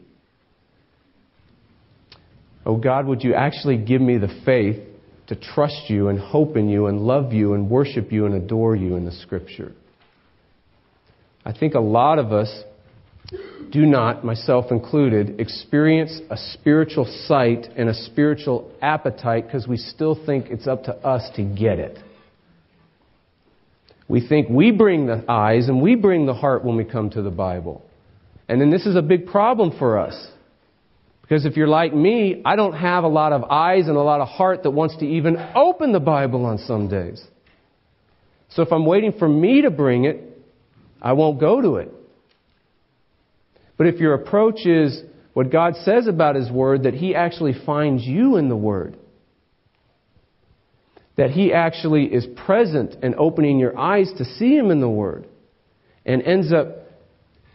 [2.66, 4.80] Oh God, would you actually give me the faith
[5.28, 8.76] to trust you and hope in you and love you and worship you and adore
[8.76, 9.74] you in the scripture?
[11.44, 12.64] I think a lot of us
[13.72, 20.20] do not, myself included, experience a spiritual sight and a spiritual appetite because we still
[20.26, 21.98] think it's up to us to get it.
[24.10, 27.22] We think we bring the eyes and we bring the heart when we come to
[27.22, 27.82] the Bible.
[28.50, 30.28] And then this is a big problem for us.
[31.22, 34.20] Because if you're like me, I don't have a lot of eyes and a lot
[34.20, 37.24] of heart that wants to even open the Bible on some days.
[38.50, 40.20] So if I'm waiting for me to bring it,
[41.02, 41.94] I won't go to it.
[43.82, 45.02] But if your approach is
[45.34, 48.96] what God says about His Word, that He actually finds you in the Word,
[51.18, 55.26] that He actually is present and opening your eyes to see Him in the Word,
[56.06, 56.92] and ends up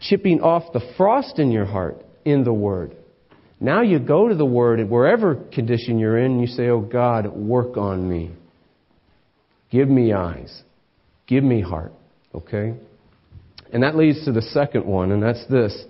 [0.01, 2.97] chipping off the frost in your heart in the Word.
[3.61, 7.37] Now you go to the Word, and wherever condition you're in, you say, Oh God,
[7.37, 8.33] work on me.
[9.71, 10.65] Give me eyes.
[11.29, 11.93] Give me heart.
[12.35, 12.75] Okay?
[13.73, 15.85] And that leads to the second one, and that's this.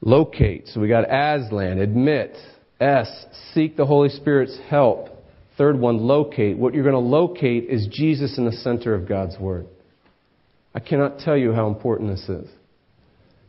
[0.00, 0.68] Locate.
[0.68, 2.36] So we got Aslan, admit.
[2.80, 3.10] S,
[3.54, 5.08] seek the Holy Spirit's help.
[5.56, 6.56] Third one, locate.
[6.56, 9.66] What you're going to locate is Jesus in the center of God's Word.
[10.74, 12.48] I cannot tell you how important this is.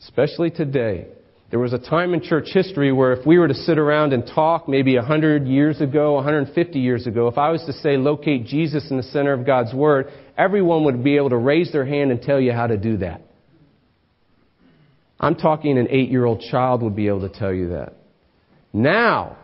[0.02, 1.08] Especially today.
[1.52, 4.26] There was a time in church history where if we were to sit around and
[4.26, 8.90] talk maybe 100 years ago, 150 years ago, if I was to say locate Jesus
[8.90, 12.22] in the center of God's Word, everyone would be able to raise their hand and
[12.22, 13.22] tell you how to do that.
[15.20, 17.94] I'm talking an eight year old child would be able to tell you that.
[18.72, 19.38] Now,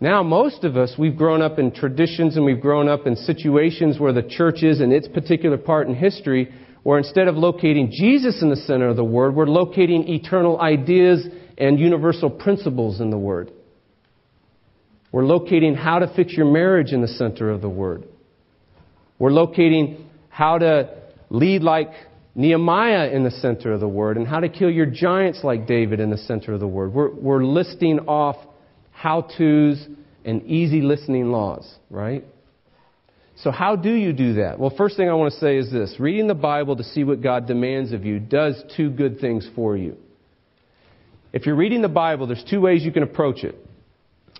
[0.00, 3.98] now most of us, we've grown up in traditions and we've grown up in situations
[3.98, 8.40] where the church is in its particular part in history, where instead of locating Jesus
[8.40, 11.26] in the center of the Word, we're locating eternal ideas
[11.58, 13.50] and universal principles in the Word.
[15.10, 18.04] We're locating how to fix your marriage in the center of the Word.
[19.18, 21.90] We're locating how to lead like
[22.38, 25.98] Nehemiah in the center of the Word and how to kill your giants like David
[25.98, 26.94] in the center of the Word.
[26.94, 28.36] We're, we're listing off
[28.92, 29.84] how to's
[30.24, 32.24] and easy listening laws, right?
[33.38, 34.56] So, how do you do that?
[34.56, 37.20] Well, first thing I want to say is this reading the Bible to see what
[37.20, 39.96] God demands of you does two good things for you.
[41.32, 43.56] If you're reading the Bible, there's two ways you can approach it.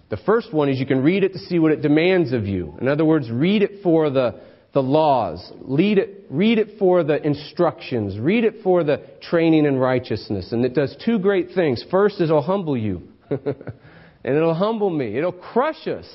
[0.09, 2.77] The first one is you can read it to see what it demands of you.
[2.81, 4.41] In other words, read it for the,
[4.75, 5.53] the laws.
[5.63, 8.19] Read it, read it for the instructions.
[8.19, 10.53] Read it for the training in righteousness.
[10.53, 11.85] And it does two great things.
[11.91, 13.03] First is it'll humble you.
[13.31, 15.17] and it'll humble me.
[15.17, 16.07] It'll crush us.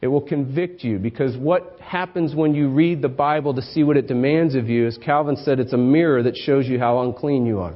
[0.00, 3.98] It will convict you because what happens when you read the Bible to see what
[3.98, 7.44] it demands of you, as Calvin said, it's a mirror that shows you how unclean
[7.44, 7.74] you are.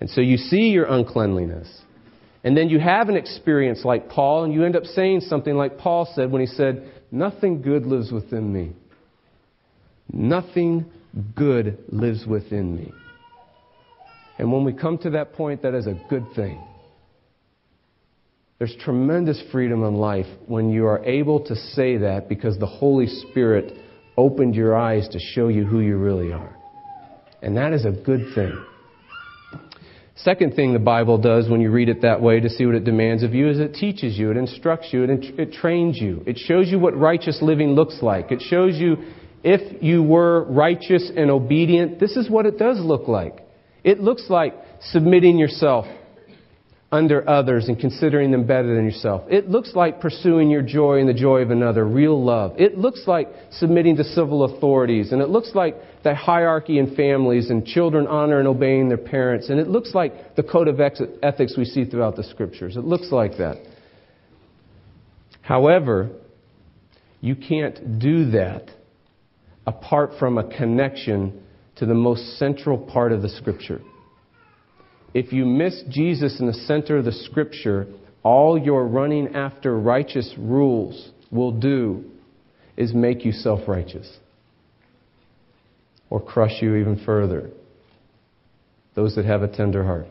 [0.00, 1.68] And so you see your uncleanliness.
[2.42, 5.78] And then you have an experience like Paul, and you end up saying something like
[5.78, 8.72] Paul said when he said, Nothing good lives within me.
[10.12, 10.86] Nothing
[11.34, 12.92] good lives within me.
[14.38, 16.62] And when we come to that point, that is a good thing.
[18.58, 23.06] There's tremendous freedom in life when you are able to say that because the Holy
[23.06, 23.72] Spirit
[24.16, 26.56] opened your eyes to show you who you really are.
[27.42, 28.52] And that is a good thing.
[30.22, 32.84] Second thing the Bible does when you read it that way to see what it
[32.84, 36.22] demands of you is it teaches you, it instructs you, it, it trains you.
[36.26, 38.30] It shows you what righteous living looks like.
[38.30, 38.98] It shows you
[39.42, 43.42] if you were righteous and obedient, this is what it does look like.
[43.82, 45.86] It looks like submitting yourself
[46.92, 49.22] under others and considering them better than yourself.
[49.28, 52.54] It looks like pursuing your joy and the joy of another, real love.
[52.58, 55.12] It looks like submitting to civil authorities.
[55.12, 59.50] And it looks like the hierarchy in families and children honor and obeying their parents.
[59.50, 62.76] And it looks like the code of ethics we see throughout the scriptures.
[62.76, 63.58] It looks like that.
[65.42, 66.10] However,
[67.20, 68.68] you can't do that
[69.64, 71.40] apart from a connection
[71.76, 73.80] to the most central part of the scripture
[75.12, 77.86] if you miss Jesus in the center of the scripture,
[78.22, 82.04] all your running after righteous rules will do
[82.76, 84.18] is make you self righteous
[86.08, 87.50] or crush you even further.
[88.94, 90.06] Those that have a tender heart.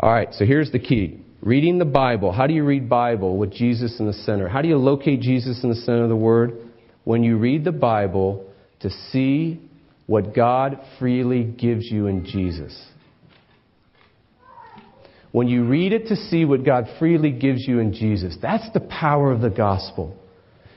[0.00, 1.20] All right, so here's the key.
[1.42, 2.32] Reading the Bible.
[2.32, 4.48] How do you read Bible with Jesus in the center?
[4.48, 6.56] How do you locate Jesus in the center of the Word?
[7.04, 8.46] When you read the Bible
[8.80, 9.60] to see
[10.06, 12.78] what God freely gives you in Jesus.
[15.30, 18.80] When you read it to see what God freely gives you in Jesus, that's the
[18.80, 20.18] power of the gospel.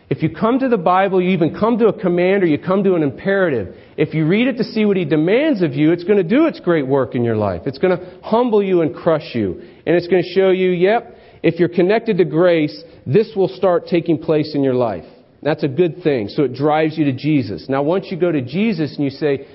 [0.07, 2.83] If you come to the Bible, you even come to a command or you come
[2.83, 3.75] to an imperative.
[3.97, 6.45] If you read it to see what He demands of you, it's going to do
[6.45, 7.63] its great work in your life.
[7.65, 9.61] It's going to humble you and crush you.
[9.85, 13.87] And it's going to show you, yep, if you're connected to grace, this will start
[13.87, 15.05] taking place in your life.
[15.45, 16.27] That's a good thing.
[16.27, 17.67] So it drives you to Jesus.
[17.69, 19.47] Now, once you go to Jesus and you say,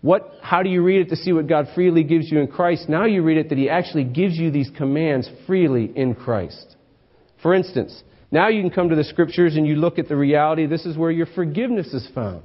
[0.00, 2.88] what, how do you read it to see what God freely gives you in Christ?
[2.88, 6.76] Now you read it that He actually gives you these commands freely in Christ.
[7.42, 10.66] For instance, now you can come to the scriptures and you look at the reality
[10.66, 12.44] this is where your forgiveness is found.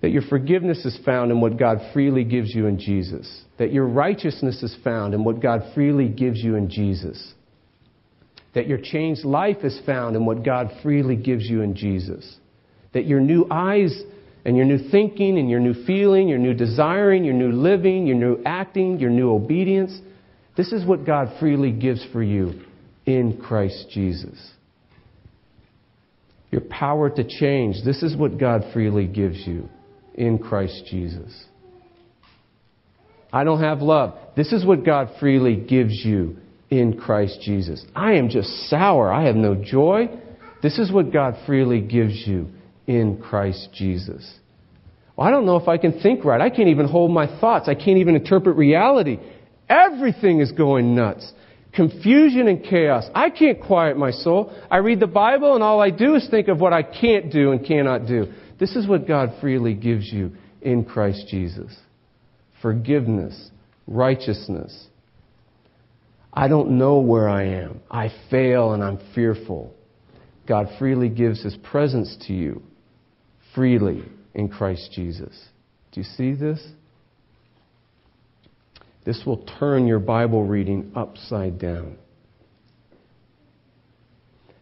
[0.00, 3.44] That your forgiveness is found in what God freely gives you in Jesus.
[3.58, 7.34] That your righteousness is found in what God freely gives you in Jesus
[8.56, 12.38] that your changed life is found in what God freely gives you in Jesus.
[12.94, 13.94] That your new eyes
[14.46, 18.16] and your new thinking and your new feeling, your new desiring, your new living, your
[18.16, 20.00] new acting, your new obedience,
[20.56, 22.62] this is what God freely gives for you
[23.04, 24.52] in Christ Jesus.
[26.50, 29.68] Your power to change, this is what God freely gives you
[30.14, 31.44] in Christ Jesus.
[33.30, 34.14] I don't have love.
[34.34, 36.38] This is what God freely gives you
[36.70, 37.84] in Christ Jesus.
[37.94, 39.12] I am just sour.
[39.12, 40.08] I have no joy.
[40.62, 42.48] This is what God freely gives you
[42.86, 44.38] in Christ Jesus.
[45.16, 46.40] Well, I don't know if I can think right.
[46.40, 47.68] I can't even hold my thoughts.
[47.68, 49.18] I can't even interpret reality.
[49.68, 51.32] Everything is going nuts.
[51.72, 53.04] Confusion and chaos.
[53.14, 54.52] I can't quiet my soul.
[54.70, 57.52] I read the Bible and all I do is think of what I can't do
[57.52, 58.32] and cannot do.
[58.58, 61.74] This is what God freely gives you in Christ Jesus
[62.62, 63.50] forgiveness,
[63.86, 64.88] righteousness.
[66.36, 67.80] I don't know where I am.
[67.90, 69.74] I fail and I'm fearful.
[70.46, 72.62] God freely gives His presence to you,
[73.54, 75.34] freely in Christ Jesus.
[75.92, 76.62] Do you see this?
[79.06, 81.96] This will turn your Bible reading upside down.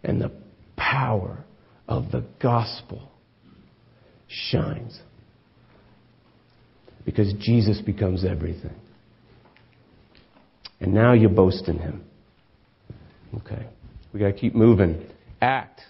[0.04, 0.30] And the
[0.76, 1.44] power
[1.88, 3.10] of the gospel
[4.28, 5.00] shines.
[7.04, 8.76] Because Jesus becomes everything.
[10.80, 12.04] And now you boast in him.
[13.38, 13.66] Okay.
[14.12, 15.04] We got to keep moving.
[15.40, 15.80] Act.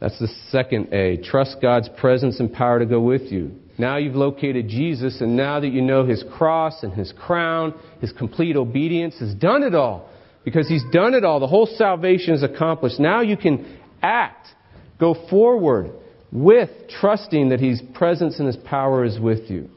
[0.00, 1.18] That's the second A.
[1.18, 3.52] Trust God's presence and power to go with you.
[3.78, 8.12] Now you've located Jesus, and now that you know his cross and his crown, his
[8.12, 10.08] complete obedience has done it all.
[10.44, 11.40] Because he's done it all.
[11.40, 12.98] The whole salvation is accomplished.
[12.98, 14.48] Now you can act.
[14.98, 15.90] Go forward
[16.32, 19.68] with trusting that his presence and his power is with you.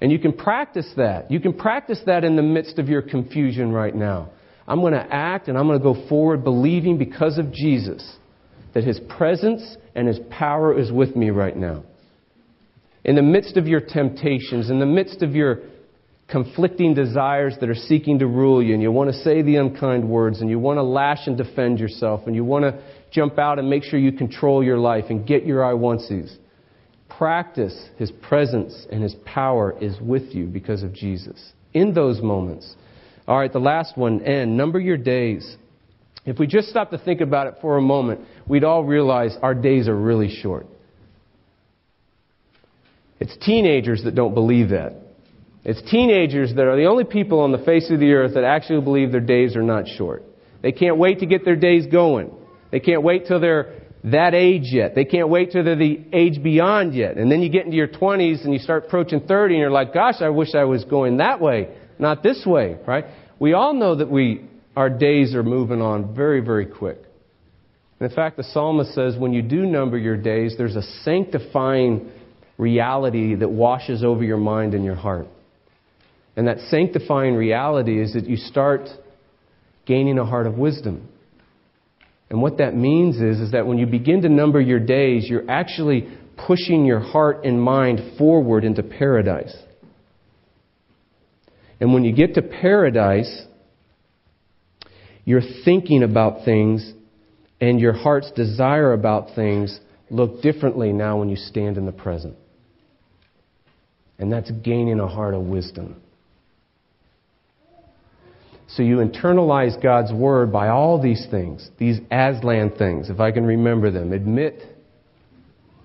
[0.00, 1.30] And you can practice that.
[1.30, 4.30] You can practice that in the midst of your confusion right now.
[4.66, 8.16] I'm going to act and I'm going to go forward believing because of Jesus
[8.72, 11.84] that His presence and His power is with me right now.
[13.04, 15.60] In the midst of your temptations, in the midst of your
[16.28, 20.08] conflicting desires that are seeking to rule you, and you want to say the unkind
[20.08, 22.80] words, and you want to lash and defend yourself, and you want to
[23.10, 26.32] jump out and make sure you control your life and get your I wantsies.
[27.20, 31.52] Practice His presence and His power is with you because of Jesus.
[31.74, 32.74] In those moments.
[33.28, 34.56] All right, the last one, N.
[34.56, 35.58] Number your days.
[36.24, 39.54] If we just stop to think about it for a moment, we'd all realize our
[39.54, 40.66] days are really short.
[43.20, 44.94] It's teenagers that don't believe that.
[45.62, 48.80] It's teenagers that are the only people on the face of the earth that actually
[48.80, 50.24] believe their days are not short.
[50.62, 52.30] They can't wait to get their days going.
[52.72, 54.94] They can't wait till they're that age yet.
[54.94, 57.16] They can't wait till they're the age beyond yet.
[57.16, 59.92] And then you get into your 20s and you start approaching 30 and you're like,
[59.92, 63.04] gosh, I wish I was going that way, not this way, right?
[63.38, 66.98] We all know that we our days are moving on very, very quick.
[67.98, 72.10] And in fact, the psalmist says when you do number your days, there's a sanctifying
[72.56, 75.26] reality that washes over your mind and your heart.
[76.36, 78.88] And that sanctifying reality is that you start
[79.84, 81.08] gaining a heart of wisdom.
[82.30, 85.50] And what that means is, is that when you begin to number your days, you're
[85.50, 86.08] actually
[86.46, 89.54] pushing your heart and mind forward into paradise.
[91.80, 93.42] And when you get to paradise,
[95.24, 96.92] your thinking about things
[97.60, 99.78] and your heart's desire about things
[100.10, 102.36] look differently now when you stand in the present.
[104.18, 106.00] And that's gaining a heart of wisdom.
[108.74, 113.44] So you internalize God's word by all these things, these Aslan things, if I can
[113.44, 114.12] remember them.
[114.12, 114.62] Admit,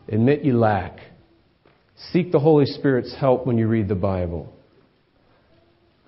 [0.07, 0.99] admit you lack.
[2.11, 4.53] Seek the Holy Spirit's help when you read the Bible.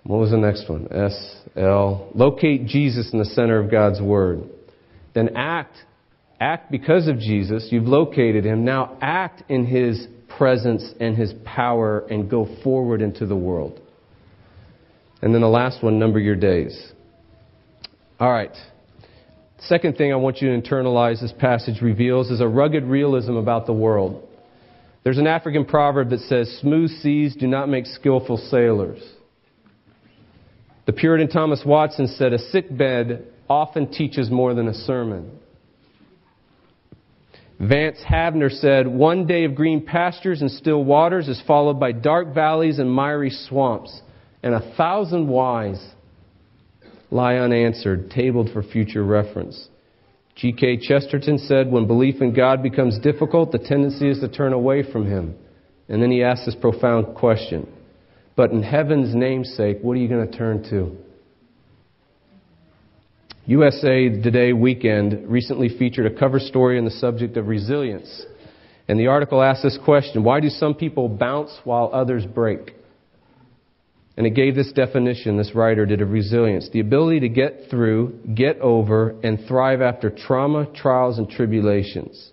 [0.03, 0.87] What was the next one?
[0.91, 2.09] S, L.
[2.13, 4.43] Locate Jesus in the center of God's Word.
[5.15, 5.75] Then act.
[6.39, 7.69] Act because of Jesus.
[7.71, 8.63] You've located Him.
[8.63, 10.07] Now act in His
[10.37, 13.81] presence and His power and go forward into the world.
[15.21, 16.91] And then the last one, number your days.
[18.19, 18.55] All right.
[19.59, 23.65] Second thing I want you to internalize this passage reveals is a rugged realism about
[23.65, 24.27] the world.
[25.03, 29.01] There's an African proverb that says, Smooth seas do not make skillful sailors.
[30.85, 35.31] The Puritan Thomas Watson said, A sick bed often teaches more than a sermon.
[37.59, 42.33] Vance Havner said, One day of green pastures and still waters is followed by dark
[42.33, 44.01] valleys and miry swamps,
[44.47, 45.79] and a thousand whys
[47.11, 49.69] lie unanswered, tabled for future reference.
[50.35, 50.79] G.K.
[50.81, 55.05] Chesterton said, When belief in God becomes difficult, the tendency is to turn away from
[55.05, 55.35] Him.
[55.89, 57.67] And then he asked this profound question
[58.37, 60.95] but in heaven's namesake, what are you going to turn to?
[63.47, 68.25] USA Today Weekend recently featured a cover story on the subject of resilience.
[68.87, 72.76] And the article asked this question Why do some people bounce while others break?
[74.17, 78.19] And it gave this definition, this writer did, of resilience the ability to get through,
[78.33, 82.31] get over, and thrive after trauma, trials, and tribulations.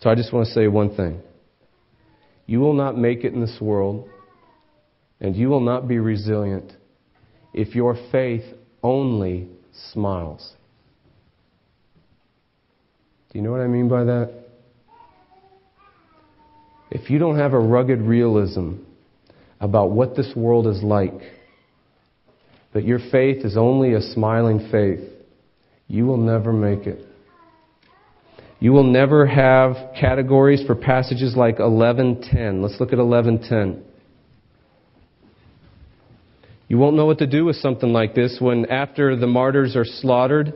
[0.00, 1.20] So I just want to say one thing.
[2.46, 4.08] You will not make it in this world
[5.20, 6.72] and you will not be resilient
[7.54, 8.44] if your faith
[8.82, 9.48] only
[9.92, 10.52] smiles.
[13.30, 14.32] Do you know what I mean by that?
[16.90, 18.76] If you don't have a rugged realism
[19.60, 21.20] about what this world is like,
[22.74, 25.00] That your faith is only a smiling faith,
[25.86, 27.04] you will never make it.
[28.60, 32.60] You will never have categories for passages like 11:10.
[32.60, 33.82] Let's look at 11:10.
[36.68, 39.86] You won't know what to do with something like this when after the martyrs are
[39.86, 40.52] slaughtered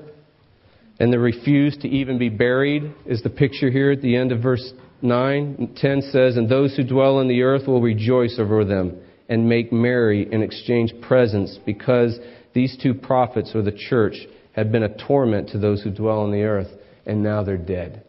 [1.00, 4.40] and they refuse to even be buried is the picture here at the end of
[4.40, 5.74] verse 9.
[5.76, 9.72] 10 says, And those who dwell in the earth will rejoice over them and make
[9.72, 12.18] merry and exchange presents because
[12.54, 14.14] these two prophets or the church
[14.52, 16.68] have been a torment to those who dwell on the earth
[17.06, 18.04] and now they're dead.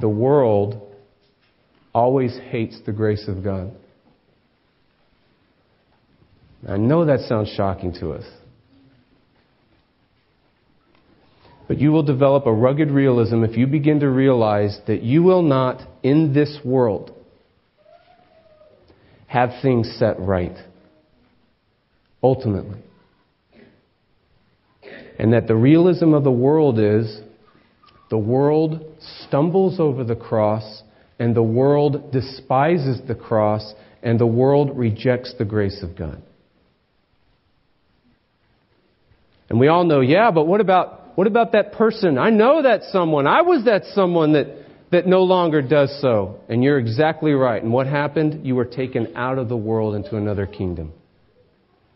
[0.00, 0.94] The world
[1.92, 3.72] always hates the grace of God.
[6.68, 8.24] I know that sounds shocking to us.
[11.68, 15.42] But you will develop a rugged realism if you begin to realize that you will
[15.42, 17.12] not, in this world,
[19.26, 20.56] have things set right.
[22.22, 22.78] Ultimately.
[25.18, 27.20] And that the realism of the world is
[28.10, 28.82] the world
[29.26, 30.82] stumbles over the cross,
[31.18, 36.22] and the world despises the cross, and the world rejects the grace of God.
[39.50, 42.16] And we all know, yeah, but what about, what about that person?
[42.16, 43.26] I know that someone.
[43.26, 44.46] I was that someone that,
[44.92, 46.38] that no longer does so.
[46.48, 47.60] And you're exactly right.
[47.60, 48.46] And what happened?
[48.46, 50.92] You were taken out of the world into another kingdom.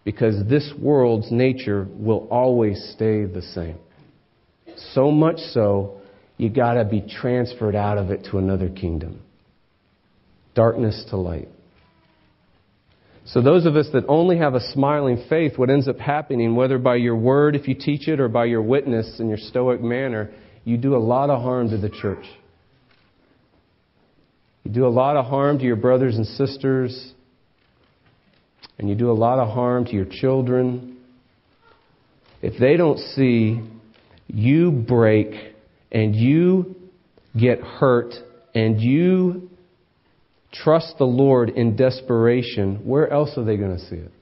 [0.03, 3.79] Because this world's nature will always stay the same.
[4.93, 6.01] So much so,
[6.37, 9.21] you gotta be transferred out of it to another kingdom.
[10.57, 11.49] Darkness to light.
[13.25, 16.79] So, those of us that only have a smiling faith, what ends up happening, whether
[16.79, 20.33] by your word, if you teach it, or by your witness in your stoic manner,
[20.65, 22.25] you do a lot of harm to the church.
[24.65, 27.13] You do a lot of harm to your brothers and sisters,
[28.79, 30.99] and you do a lot of harm to your children.
[32.43, 33.61] If they don't see
[34.27, 35.55] you break
[35.93, 36.75] and you
[37.39, 38.15] get hurt
[38.55, 39.51] and you
[40.53, 44.13] trust the Lord in desperation, where else are they going to see it?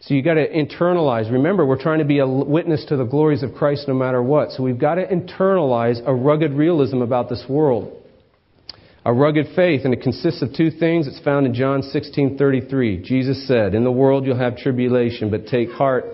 [0.00, 1.32] So you've got to internalize.
[1.32, 4.50] Remember, we're trying to be a witness to the glories of Christ no matter what.
[4.50, 8.02] So we've got to internalize a rugged realism about this world.
[9.06, 11.06] A rugged faith, and it consists of two things.
[11.06, 12.98] It's found in John 16:33.
[13.02, 16.06] Jesus said, "In the world you'll have tribulation, but take heart,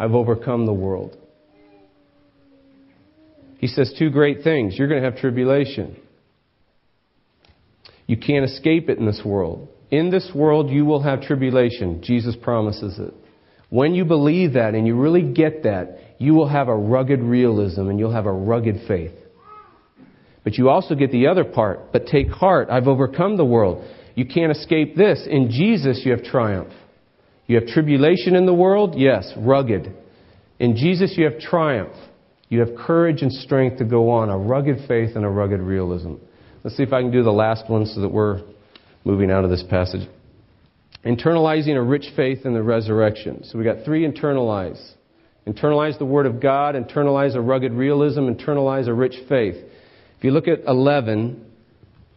[0.00, 1.16] I've overcome the world."
[3.58, 4.76] He says two great things.
[4.78, 5.96] You're going to have tribulation.
[8.06, 9.68] You can't escape it in this world.
[9.90, 12.02] In this world, you will have tribulation.
[12.02, 13.14] Jesus promises it.
[13.70, 17.88] When you believe that and you really get that, you will have a rugged realism
[17.88, 19.12] and you'll have a rugged faith.
[20.44, 21.92] But you also get the other part.
[21.92, 23.84] But take heart, I've overcome the world.
[24.14, 25.26] You can't escape this.
[25.28, 26.72] In Jesus, you have triumph.
[27.46, 28.94] You have tribulation in the world?
[28.96, 29.92] Yes, rugged.
[30.58, 31.94] In Jesus, you have triumph.
[32.48, 36.14] You have courage and strength to go on, a rugged faith and a rugged realism.
[36.64, 38.40] Let's see if I can do the last one so that we're
[39.04, 40.08] moving out of this passage.
[41.04, 43.44] Internalizing a rich faith in the resurrection.
[43.44, 44.82] So we got three internalize.
[45.46, 49.56] Internalize the Word of God, internalize a rugged realism, internalize a rich faith.
[50.16, 51.44] If you look at 11,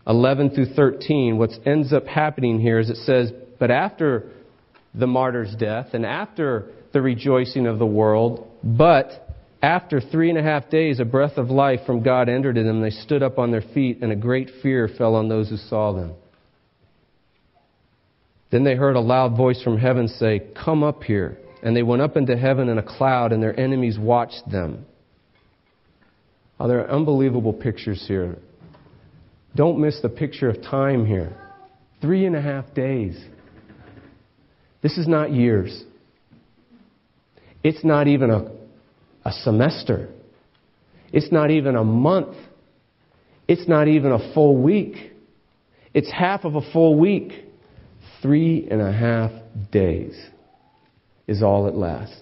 [0.08, 4.32] 11 through 13, what ends up happening here is it says, But after
[4.96, 9.27] the martyr's death and after the rejoicing of the world, but
[9.62, 12.82] after three and a half days, a breath of life from God entered in them.
[12.82, 15.94] They stood up on their feet, and a great fear fell on those who saw
[15.94, 16.14] them.
[18.52, 21.38] Then they heard a loud voice from heaven say, Come up here.
[21.64, 24.86] And they went up into heaven in a cloud, and their enemies watched them.
[26.60, 28.38] Oh, there are unbelievable pictures here.
[29.56, 31.36] Don't miss the picture of time here.
[32.00, 33.20] Three and a half days.
[34.82, 35.84] This is not years.
[37.64, 38.57] It's not even a
[39.28, 40.08] a semester.
[41.12, 42.38] It's not even a month.
[43.46, 44.96] It's not even a full week.
[45.94, 47.34] It's half of a full week.
[48.22, 49.32] Three and a half
[49.70, 50.18] days
[51.28, 52.16] is all it lasts.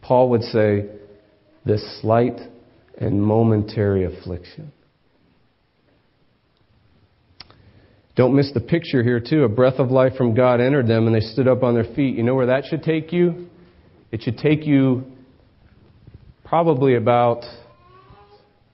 [0.00, 0.86] Paul would say,
[1.64, 2.40] this slight
[2.98, 4.72] and momentary affliction.
[8.16, 9.44] Don't miss the picture here, too.
[9.44, 12.16] A breath of life from God entered them and they stood up on their feet.
[12.16, 13.48] You know where that should take you?
[14.12, 15.04] It should take you
[16.44, 17.44] probably about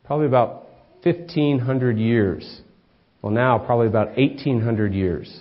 [0.05, 0.67] probably about
[1.05, 2.61] 1500 years
[3.23, 5.41] Well, now probably about 1800 years.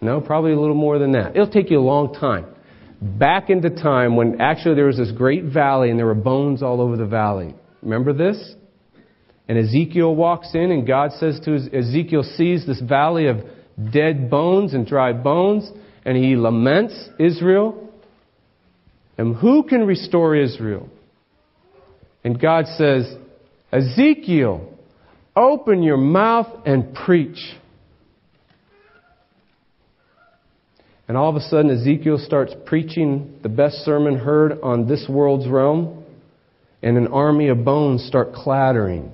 [0.00, 1.36] No, probably a little more than that.
[1.36, 2.46] It'll take you a long time.
[3.00, 6.80] Back into time when actually there was this great valley and there were bones all
[6.80, 7.54] over the valley.
[7.82, 8.54] Remember this?
[9.48, 13.38] And Ezekiel walks in and God says to Ezekiel sees this valley of
[13.92, 15.70] dead bones and dry bones
[16.04, 17.89] and he laments Israel.
[19.20, 20.88] And who can restore Israel?
[22.24, 23.06] And God says,
[23.70, 24.66] Ezekiel,
[25.36, 27.36] open your mouth and preach.
[31.06, 35.46] And all of a sudden, Ezekiel starts preaching the best sermon heard on this world's
[35.46, 36.02] realm,
[36.82, 39.12] and an army of bones start clattering.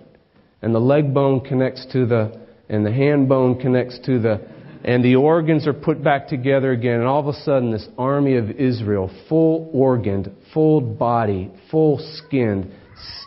[0.63, 4.41] And the leg bone connects to the, and the hand bone connects to the,
[4.87, 7.01] and the organs are put back together again.
[7.01, 12.73] And all of a sudden, this army of Israel, full organed, full body, full skinned,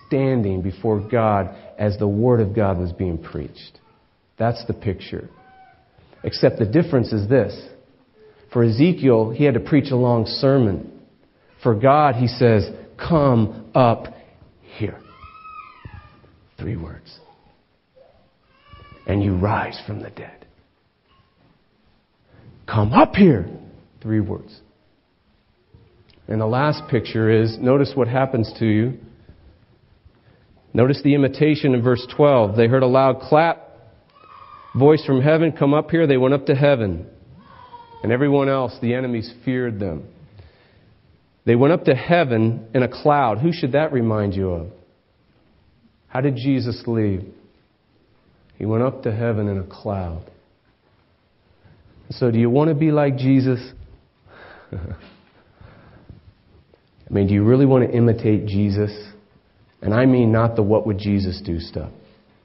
[0.07, 3.77] standing before God as the Word of God was being preached.
[4.37, 5.29] That's the picture.
[6.23, 7.69] Except the difference is this
[8.51, 10.91] for Ezekiel, he had to preach a long sermon.
[11.61, 14.05] For God, he says, Come up
[14.77, 14.99] here.
[16.57, 17.19] Three words.
[19.05, 20.47] And you rise from the dead.
[22.71, 23.49] Come up here.
[24.01, 24.59] Three words.
[26.27, 28.99] And the last picture is notice what happens to you.
[30.73, 32.55] Notice the imitation in verse 12.
[32.55, 33.67] They heard a loud clap,
[34.77, 36.05] voice from heaven, come up here.
[36.05, 37.07] They went up to heaven
[38.03, 40.07] and everyone else, the enemies, feared them.
[41.45, 43.39] They went up to heaven in a cloud.
[43.39, 44.67] Who should that remind you of?
[46.07, 47.25] How did Jesus leave?
[48.55, 50.29] He went up to heaven in a cloud.
[52.11, 53.59] So, do you want to be like Jesus?
[54.71, 54.77] I
[57.13, 58.91] mean, do you really want to imitate Jesus?
[59.81, 61.91] And I mean not the what would Jesus do stuff.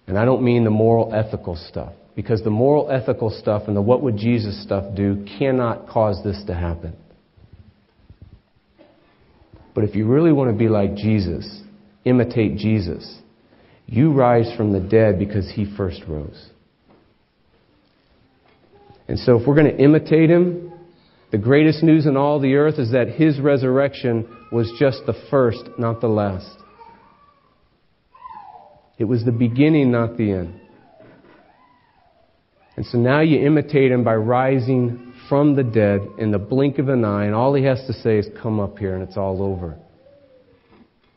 [0.06, 1.92] And I don't mean the moral, ethical stuff.
[2.14, 6.42] Because the moral, ethical stuff and the what would Jesus stuff do cannot cause this
[6.46, 6.94] to happen.
[9.74, 11.62] But if you really want to be like Jesus,
[12.04, 13.18] imitate Jesus,
[13.86, 16.50] you rise from the dead because he first rose.
[19.08, 20.72] And so, if we're going to imitate him,
[21.30, 25.62] the greatest news in all the earth is that his resurrection was just the first,
[25.78, 26.56] not the last.
[28.98, 30.60] It was the beginning, not the end.
[32.76, 36.88] And so now you imitate him by rising from the dead in the blink of
[36.88, 39.42] an eye, and all he has to say is, Come up here, and it's all
[39.42, 39.76] over.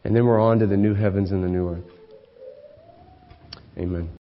[0.04, 1.84] And then we're on to the new heavens and the new earth.
[3.78, 4.10] Amen.